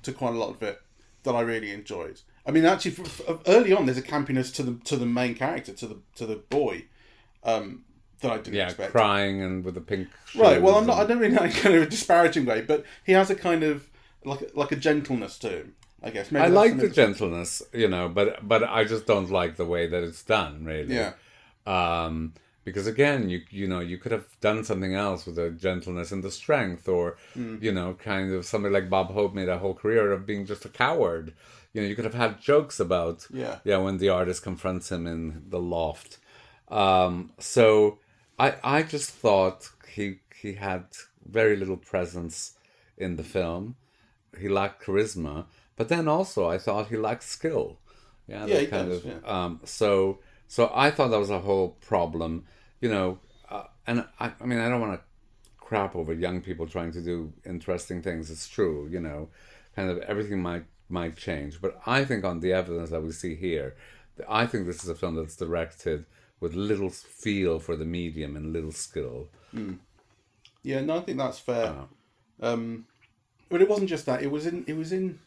to 0.04 0.12
quite 0.14 0.34
a 0.34 0.38
lot 0.38 0.50
of 0.50 0.62
it 0.62 0.82
that 1.24 1.34
I 1.34 1.42
really 1.42 1.72
enjoyed. 1.72 2.22
I 2.46 2.52
mean, 2.52 2.66
actually, 2.66 2.92
f 2.92 3.22
f 3.28 3.40
early 3.48 3.74
on, 3.74 3.86
there's 3.86 3.98
a 3.98 4.04
campiness 4.04 4.54
to 4.56 4.64
the 4.64 4.74
to 4.86 4.96
the 4.98 5.06
main 5.06 5.34
character 5.36 5.74
to 5.74 5.88
the 5.88 5.98
to 6.16 6.26
the 6.26 6.36
boy 6.36 6.86
um, 7.44 7.84
that 8.22 8.32
I 8.32 8.38
didn't 8.38 8.54
yeah 8.54 8.66
expect. 8.66 8.92
crying 8.92 9.42
and 9.42 9.64
with 9.66 9.74
the 9.74 9.82
pink 9.82 10.10
Right. 10.36 10.62
Well, 10.62 10.76
I'm 10.76 10.86
not. 10.86 11.00
I 11.00 11.06
don't 11.08 11.20
mean 11.20 11.34
that 11.34 11.46
in 11.46 11.52
kind 11.52 11.76
of 11.76 11.84
a 11.84 11.88
disparaging 11.88 12.46
way, 12.46 12.62
but 12.62 12.86
he 13.04 13.14
has 13.14 13.30
a 13.30 13.36
kind 13.36 13.64
of 13.64 13.90
like 14.26 14.52
like 14.56 14.72
a 14.72 14.76
gentleness 14.76 15.38
to 15.40 15.50
him. 15.50 15.76
I 16.04 16.10
guess. 16.12 16.32
Maybe 16.32 16.44
I 16.46 16.48
like 16.50 16.78
the 16.78 16.90
gentleness, 16.90 17.62
you 17.74 17.88
know, 17.88 18.10
but 18.10 18.48
but 18.48 18.64
I 18.64 18.84
just 18.84 19.06
don't 19.08 19.32
like 19.32 19.56
the 19.56 19.66
way 19.66 19.88
that 19.88 20.04
it's 20.04 20.24
done, 20.24 20.66
really. 20.66 20.94
Yeah. 20.96 21.14
Um, 21.66 22.34
because 22.64 22.88
again, 22.88 23.30
you 23.30 23.42
you 23.50 23.68
know, 23.68 23.80
you 23.80 23.98
could 23.98 24.12
have 24.12 24.28
done 24.42 24.64
something 24.64 24.94
else 24.94 25.26
with 25.26 25.36
the 25.36 25.50
gentleness 25.52 26.12
and 26.12 26.24
the 26.24 26.32
strength, 26.32 26.88
or 26.88 27.18
Hmm. 27.34 27.58
you 27.62 27.72
know, 27.72 27.94
kind 27.96 28.34
of 28.34 28.46
somebody 28.46 28.74
like 28.74 28.90
Bob 28.90 29.12
Hope 29.12 29.34
made 29.34 29.50
a 29.50 29.58
whole 29.60 29.74
career 29.74 30.12
of 30.12 30.26
being 30.26 30.46
just 30.46 30.66
a 30.66 30.70
coward. 30.70 31.34
You 31.74 31.82
know, 31.82 31.88
you 31.88 31.96
could 31.96 32.06
have 32.06 32.14
had 32.26 32.42
jokes 32.42 32.80
about 32.80 33.28
Yeah. 33.32 33.60
yeah 33.64 33.78
when 33.78 33.98
the 33.98 34.10
artist 34.10 34.44
confronts 34.44 34.92
him 34.92 35.06
in 35.08 35.44
the 35.50 35.60
loft. 35.60 36.18
Um, 36.70 37.32
so 37.40 38.00
I 38.40 38.56
I 38.64 38.84
just 38.84 39.10
thought 39.12 39.70
he 39.96 40.20
he 40.42 40.54
had 40.54 40.86
very 41.40 41.56
little 41.56 41.78
presence 41.78 42.54
in 42.98 43.16
the 43.16 43.24
film. 43.24 43.76
He 44.38 44.50
lacked 44.50 44.84
charisma, 44.86 45.46
but 45.76 45.90
then 45.90 46.08
also 46.08 46.48
I 46.48 46.58
thought 46.58 46.88
he 46.90 46.98
lacked 46.98 47.24
skill. 47.24 47.80
Yeah, 48.28 48.46
Yeah, 48.46 48.56
that 48.56 48.62
he 48.62 48.68
kind 48.68 48.90
does, 48.90 49.06
of. 49.06 49.06
yeah. 49.06 49.20
Um, 49.26 49.62
so 49.64 50.20
so 50.48 50.72
I 50.74 50.92
thought 50.92 51.10
that 51.10 51.20
was 51.20 51.30
a 51.30 51.40
whole 51.40 51.70
problem. 51.82 52.46
You 52.82 52.90
know, 52.90 53.20
uh, 53.50 53.64
and 53.88 54.06
I 54.20 54.32
I 54.42 54.46
mean 54.46 54.60
I 54.60 54.70
don't 54.70 54.82
want 54.82 55.00
to 55.00 55.06
crap 55.58 55.96
over 55.96 56.14
young 56.14 56.42
people 56.42 56.68
trying 56.68 56.92
to 56.92 57.02
do 57.02 57.34
interesting 57.46 58.02
things. 58.02 58.30
It's 58.30 58.48
true, 58.48 58.88
you 58.92 59.00
know, 59.00 59.30
kind 59.76 59.90
of 59.90 60.00
everything 60.00 60.42
might 60.42 60.66
might 60.90 61.18
change. 61.18 61.62
But 61.62 61.80
I 61.86 62.06
think 62.06 62.24
on 62.24 62.40
the 62.40 62.54
evidence 62.54 62.90
that 62.92 63.02
we 63.02 63.12
see 63.12 63.36
here, 63.36 63.76
I 64.30 64.46
think 64.46 64.66
this 64.66 64.84
is 64.84 64.90
a 64.90 64.96
film 64.96 65.16
that's 65.16 65.36
directed 65.36 66.06
with 66.40 66.54
little 66.54 66.90
feel 66.90 67.60
for 67.60 67.76
the 67.76 67.86
medium 67.86 68.36
and 68.36 68.54
little 68.54 68.72
skill. 68.72 69.30
Yeah, 70.64 70.82
no, 70.82 70.98
I 70.98 71.02
think 71.02 71.18
that's 71.18 71.40
fair. 71.40 71.68
Uh-huh. 71.68 71.86
Um, 72.42 72.86
but 73.56 73.62
it 73.62 73.70
wasn't 73.70 73.88
just 73.88 74.06
that. 74.06 74.22
It 74.22 74.30
was 74.30 74.46
in. 74.46 74.66
It 74.68 74.76
was 74.76 74.92
in. 74.92 75.18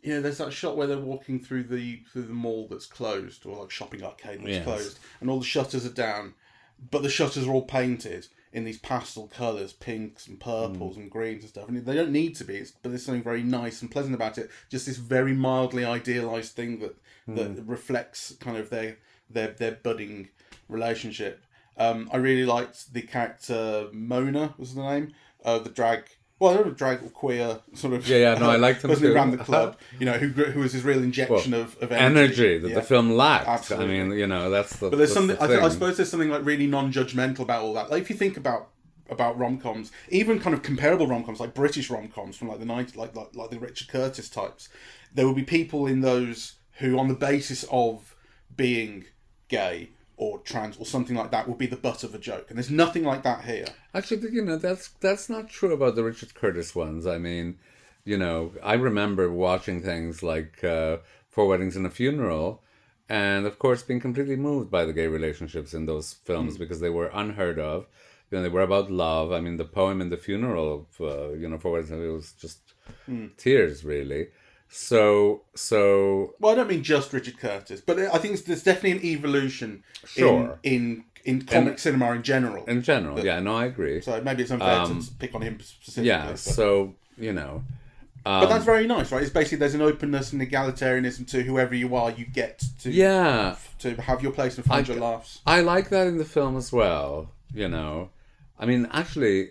You 0.00 0.14
know, 0.14 0.20
there's 0.20 0.38
that 0.38 0.52
shot 0.52 0.76
where 0.76 0.86
they're 0.86 0.98
walking 0.98 1.40
through 1.40 1.64
the 1.64 1.96
through 2.12 2.22
the 2.22 2.32
mall 2.32 2.68
that's 2.70 2.86
closed, 2.86 3.44
or 3.44 3.56
like 3.62 3.72
shopping 3.72 4.04
arcade 4.04 4.38
that's 4.38 4.48
Yes. 4.58 4.64
closed, 4.64 4.98
and 5.20 5.28
all 5.28 5.40
the 5.40 5.44
shutters 5.44 5.84
are 5.84 5.88
down, 5.92 6.34
but 6.92 7.02
the 7.02 7.08
shutters 7.10 7.44
are 7.44 7.50
all 7.50 7.64
painted 7.64 8.28
in 8.52 8.62
these 8.62 8.78
pastel 8.78 9.26
colours, 9.26 9.72
pinks 9.72 10.28
and 10.28 10.38
purples 10.38 10.94
Mm. 10.96 11.00
and 11.00 11.10
greens 11.10 11.42
and 11.42 11.50
stuff. 11.50 11.68
And 11.68 11.84
they 11.84 11.94
don't 11.96 12.12
need 12.12 12.36
to 12.36 12.44
be, 12.44 12.54
it's, 12.58 12.70
but 12.70 12.90
there's 12.90 13.04
something 13.04 13.24
very 13.24 13.42
nice 13.42 13.82
and 13.82 13.90
pleasant 13.90 14.14
about 14.14 14.38
it. 14.38 14.48
Just 14.70 14.86
this 14.86 14.96
very 14.96 15.32
mildly 15.34 15.84
idealised 15.84 16.54
thing 16.54 16.78
that 16.78 16.94
that 17.26 17.56
Mm. 17.56 17.68
reflects 17.68 18.32
kind 18.38 18.56
of 18.56 18.70
their 18.70 18.98
their 19.28 19.48
their 19.48 19.72
budding 19.72 20.28
relationship. 20.68 21.44
Um, 21.76 22.08
I 22.12 22.18
really 22.18 22.46
liked 22.46 22.92
the 22.94 23.02
character 23.02 23.88
Mona 23.92 24.54
was 24.56 24.74
the 24.76 24.82
name, 24.82 25.12
uh, 25.44 25.58
the 25.58 25.70
drag. 25.70 26.04
Well, 26.38 26.54
don't 26.54 26.66
know, 26.66 26.72
drag 26.74 27.02
or 27.02 27.08
queer 27.08 27.60
sort 27.74 27.94
of. 27.94 28.06
Yeah, 28.06 28.18
yeah, 28.18 28.34
no, 28.38 28.50
I 28.50 28.56
liked 28.66 28.84
him 28.84 28.90
person 28.90 29.04
who 29.04 29.08
too. 29.10 29.14
ran 29.14 29.30
the 29.30 29.38
club. 29.38 29.78
You 29.98 30.04
know, 30.06 30.12
who 30.18 30.28
who 30.28 30.60
was 30.60 30.72
his 30.72 30.84
real 30.84 31.02
injection 31.02 31.54
of, 31.54 31.76
of 31.82 31.92
energy. 31.92 32.04
Energy 32.24 32.58
that 32.58 32.68
Yeah. 32.68 32.74
the 32.74 32.82
film 32.82 33.12
lacked. 33.12 33.48
Absolutely. 33.48 34.00
I 34.00 34.04
mean, 34.04 34.18
you 34.18 34.26
know, 34.26 34.50
that's 34.50 34.76
the. 34.76 34.90
But 34.90 34.96
there's 34.98 35.12
something. 35.14 35.36
the 35.36 35.42
I, 35.62 35.64
I 35.64 35.68
suppose 35.70 35.96
there's 35.96 36.10
something 36.10 36.28
like 36.30 36.44
really 36.44 36.66
non-judgmental 36.66 37.40
about 37.40 37.62
all 37.62 37.72
that. 37.74 37.90
Like 37.90 38.02
if 38.02 38.10
you 38.10 38.16
think 38.16 38.36
about 38.36 38.68
about 39.08 39.38
rom 39.38 39.56
coms, 39.58 39.92
even 40.10 40.38
kind 40.38 40.52
of 40.52 40.62
comparable 40.62 41.06
rom 41.06 41.24
coms, 41.24 41.40
like 41.40 41.54
British 41.54 41.88
rom 41.90 42.08
coms 42.08 42.36
from 42.36 42.48
like 42.48 42.58
the 42.58 42.66
90s, 42.66 42.96
like, 42.96 43.14
like 43.16 43.34
like 43.34 43.50
the 43.50 43.58
Richard 43.58 43.88
Curtis 43.88 44.28
types, 44.28 44.68
there 45.14 45.26
will 45.26 45.34
be 45.34 45.44
people 45.44 45.86
in 45.86 46.00
those 46.00 46.56
who, 46.80 46.98
on 46.98 47.08
the 47.08 47.14
basis 47.14 47.64
of 47.70 48.14
being 48.56 49.04
gay 49.48 49.90
or 50.16 50.38
trans 50.38 50.76
or 50.78 50.86
something 50.86 51.16
like 51.16 51.30
that, 51.30 51.46
will 51.46 51.54
be 51.54 51.66
the 51.66 51.76
butt 51.76 52.04
of 52.04 52.14
a 52.14 52.18
joke. 52.18 52.46
And 52.48 52.56
there's 52.56 52.70
nothing 52.70 53.04
like 53.04 53.22
that 53.22 53.44
here. 53.44 53.66
Actually, 53.94 54.30
you 54.32 54.44
know, 54.44 54.56
that's 54.56 54.88
that's 55.00 55.28
not 55.28 55.48
true 55.48 55.72
about 55.72 55.94
the 55.94 56.04
Richard 56.04 56.34
Curtis 56.34 56.74
ones. 56.74 57.06
I 57.06 57.18
mean, 57.18 57.58
you 58.04 58.16
know, 58.16 58.52
I 58.62 58.74
remember 58.74 59.30
watching 59.30 59.82
things 59.82 60.22
like 60.22 60.62
uh, 60.64 60.98
Four 61.28 61.48
Weddings 61.48 61.76
and 61.76 61.86
a 61.86 61.90
Funeral, 61.90 62.62
and 63.08 63.46
of 63.46 63.58
course 63.58 63.82
being 63.82 64.00
completely 64.00 64.36
moved 64.36 64.70
by 64.70 64.84
the 64.84 64.92
gay 64.92 65.06
relationships 65.06 65.74
in 65.74 65.86
those 65.86 66.14
films 66.24 66.56
because 66.56 66.80
they 66.80 66.90
were 66.90 67.10
unheard 67.12 67.58
of. 67.58 67.86
You 68.30 68.38
know, 68.38 68.42
they 68.42 68.48
were 68.48 68.62
about 68.62 68.90
love. 68.90 69.32
I 69.32 69.40
mean, 69.40 69.56
the 69.56 69.64
poem 69.64 70.00
in 70.00 70.10
the 70.10 70.16
funeral 70.16 70.86
of 70.98 71.00
uh, 71.00 71.32
you 71.34 71.48
know 71.48 71.58
Four 71.58 71.72
Weddings 71.72 71.90
and 71.90 72.00
a 72.00 72.02
Funeral 72.02 72.16
was 72.16 72.32
just 72.32 72.58
tears, 73.36 73.84
really. 73.84 74.28
So, 74.68 75.42
so 75.54 76.34
Well, 76.40 76.52
I 76.52 76.54
don't 76.56 76.68
mean 76.68 76.82
just 76.82 77.12
Richard 77.12 77.38
Curtis, 77.38 77.80
but 77.80 77.98
I 77.98 78.18
think 78.18 78.44
there's 78.44 78.62
definitely 78.62 78.92
an 78.92 79.04
evolution 79.04 79.84
Sure. 80.06 80.58
in 80.62 81.04
in, 81.24 81.40
in 81.40 81.42
comic 81.46 81.78
cinema 81.80 82.12
in 82.12 82.22
general. 82.22 82.64
in 82.66 82.82
general, 82.82 83.18
yeah, 83.24 83.40
no, 83.40 83.56
I 83.56 83.64
agree. 83.66 84.00
so 84.00 84.20
maybe 84.22 84.42
it's 84.42 84.52
unfair 84.52 84.84
to 84.86 85.02
pick 85.18 85.34
on 85.34 85.42
him 85.42 85.58
specifically. 85.60 86.10
Um, 86.12 86.20
Yeah, 86.20 86.26
but- 86.30 86.38
so 86.38 86.94
you 87.18 87.32
know, 87.32 87.64
But 88.24 88.46
that's 88.46 88.64
very 88.64 88.86
nice, 88.86 89.10
right? 89.12 89.22
It's 89.22 89.32
basically 89.32 89.58
there's 89.58 89.74
an 89.74 89.82
openness 89.82 90.32
and 90.32 90.42
egalitarianism 90.42 91.26
to 91.30 91.42
whoever 91.42 91.74
you 91.74 91.94
are, 91.96 92.10
you 92.10 92.26
get 92.26 92.62
to 92.82 92.90
yeah, 92.90 93.56
to 93.78 93.94
have 94.02 94.22
your 94.22 94.32
place 94.32 94.56
and 94.56 94.64
find 94.64 94.88
I- 94.88 94.92
your 94.92 95.00
laughs. 95.02 95.40
I 95.46 95.60
like 95.62 95.88
that 95.90 96.06
in 96.06 96.18
the 96.18 96.24
film 96.24 96.56
as 96.56 96.72
well. 96.72 97.30
You 97.54 97.68
know, 97.68 98.10
I 98.58 98.66
mean, 98.66 98.86
actually, 98.92 99.50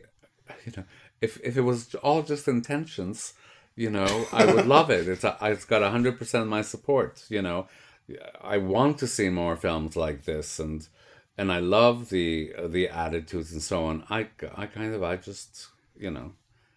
you 0.65 0.73
know, 0.77 0.83
if 1.21 1.39
if 1.43 1.57
it 1.57 1.61
was 1.61 1.95
all 1.95 2.21
just 2.21 2.47
intentions, 2.47 3.33
you 3.75 3.89
know, 3.89 4.25
I 4.31 4.45
would 4.45 4.65
love 4.75 4.89
it. 4.89 5.07
It's 5.07 5.23
a, 5.23 5.37
it's 5.41 5.65
got 5.65 5.81
hundred 5.89 6.17
percent 6.17 6.43
of 6.43 6.49
my 6.49 6.61
support. 6.61 7.25
You 7.29 7.41
know, 7.41 7.67
I 8.41 8.57
want 8.57 8.97
to 8.99 9.07
see 9.07 9.29
more 9.29 9.55
films 9.55 9.95
like 9.95 10.25
this, 10.25 10.59
and 10.59 10.87
and 11.37 11.51
I 11.51 11.59
love 11.59 12.09
the 12.09 12.53
the 12.63 12.89
attitudes 12.89 13.51
and 13.51 13.61
so 13.61 13.85
on. 13.85 14.03
I 14.09 14.27
I 14.55 14.65
kind 14.67 14.93
of 14.93 15.03
I 15.03 15.17
just 15.17 15.67
you 15.97 16.11
know, 16.11 16.33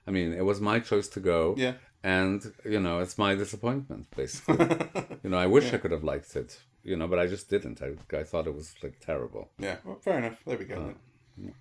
I 0.06 0.10
mean, 0.10 0.32
it 0.32 0.44
was 0.44 0.60
my 0.60 0.80
choice 0.80 1.08
to 1.08 1.20
go. 1.20 1.54
Yeah. 1.56 1.74
And 2.02 2.52
you 2.64 2.78
know, 2.78 3.00
it's 3.00 3.18
my 3.18 3.34
disappointment, 3.34 4.06
basically. 4.16 4.56
you 5.24 5.30
know, 5.30 5.38
I 5.38 5.46
wish 5.46 5.72
I 5.72 5.78
could 5.78 5.90
have 5.90 6.04
liked 6.04 6.36
it, 6.36 6.60
you 6.84 6.96
know, 6.96 7.08
but 7.08 7.18
I 7.18 7.26
just 7.26 7.50
didn't. 7.50 7.82
I, 7.82 8.16
I 8.16 8.22
thought 8.22 8.46
it 8.46 8.54
was 8.54 8.74
like 8.82 9.00
terrible. 9.00 9.50
Yeah, 9.58 9.76
well, 9.84 9.98
fair 10.00 10.18
enough. 10.18 10.38
There 10.46 10.56
we 10.56 10.64
go. 10.64 10.76
Uh, 10.76 10.92
then. 11.36 11.54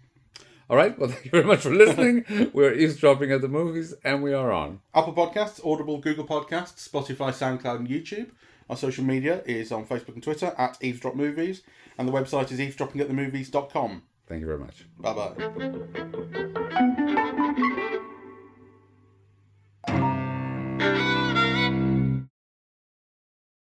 All 0.70 0.78
right. 0.78 0.98
Well, 0.98 1.10
thank 1.14 1.26
you 1.26 1.32
very 1.32 1.44
much 1.44 1.62
for 1.62 1.74
listening. 1.74 2.26
We're 2.54 2.74
eavesdropping 2.74 3.32
at 3.32 3.42
the 3.42 3.48
movies, 3.48 3.94
and 4.04 4.22
we 4.22 4.34
are 4.34 4.52
on. 4.52 4.82
Apple 4.94 5.14
Podcasts, 5.14 5.66
Audible, 5.66 6.00
Google 6.00 6.26
Podcasts, 6.26 6.88
Spotify, 6.88 7.32
SoundCloud, 7.32 7.78
and 7.78 7.88
YouTube. 7.88 8.32
Our 8.70 8.76
social 8.76 9.06
media 9.06 9.42
is 9.46 9.72
on 9.72 9.86
Facebook 9.86 10.16
and 10.16 10.24
Twitter 10.24 10.54
at 10.58 10.78
Eavesdrop 10.82 11.16
Movies, 11.16 11.64
and 11.98 12.08
the 12.08 12.12
website 12.12 12.52
is 12.52 12.60
eavesdroppingatthemovies.com. 12.60 14.04
Thank 14.28 14.42
you 14.42 14.48
very 14.48 14.60
much. 14.60 14.86
Bye 15.00 15.14
bye. 17.54 17.84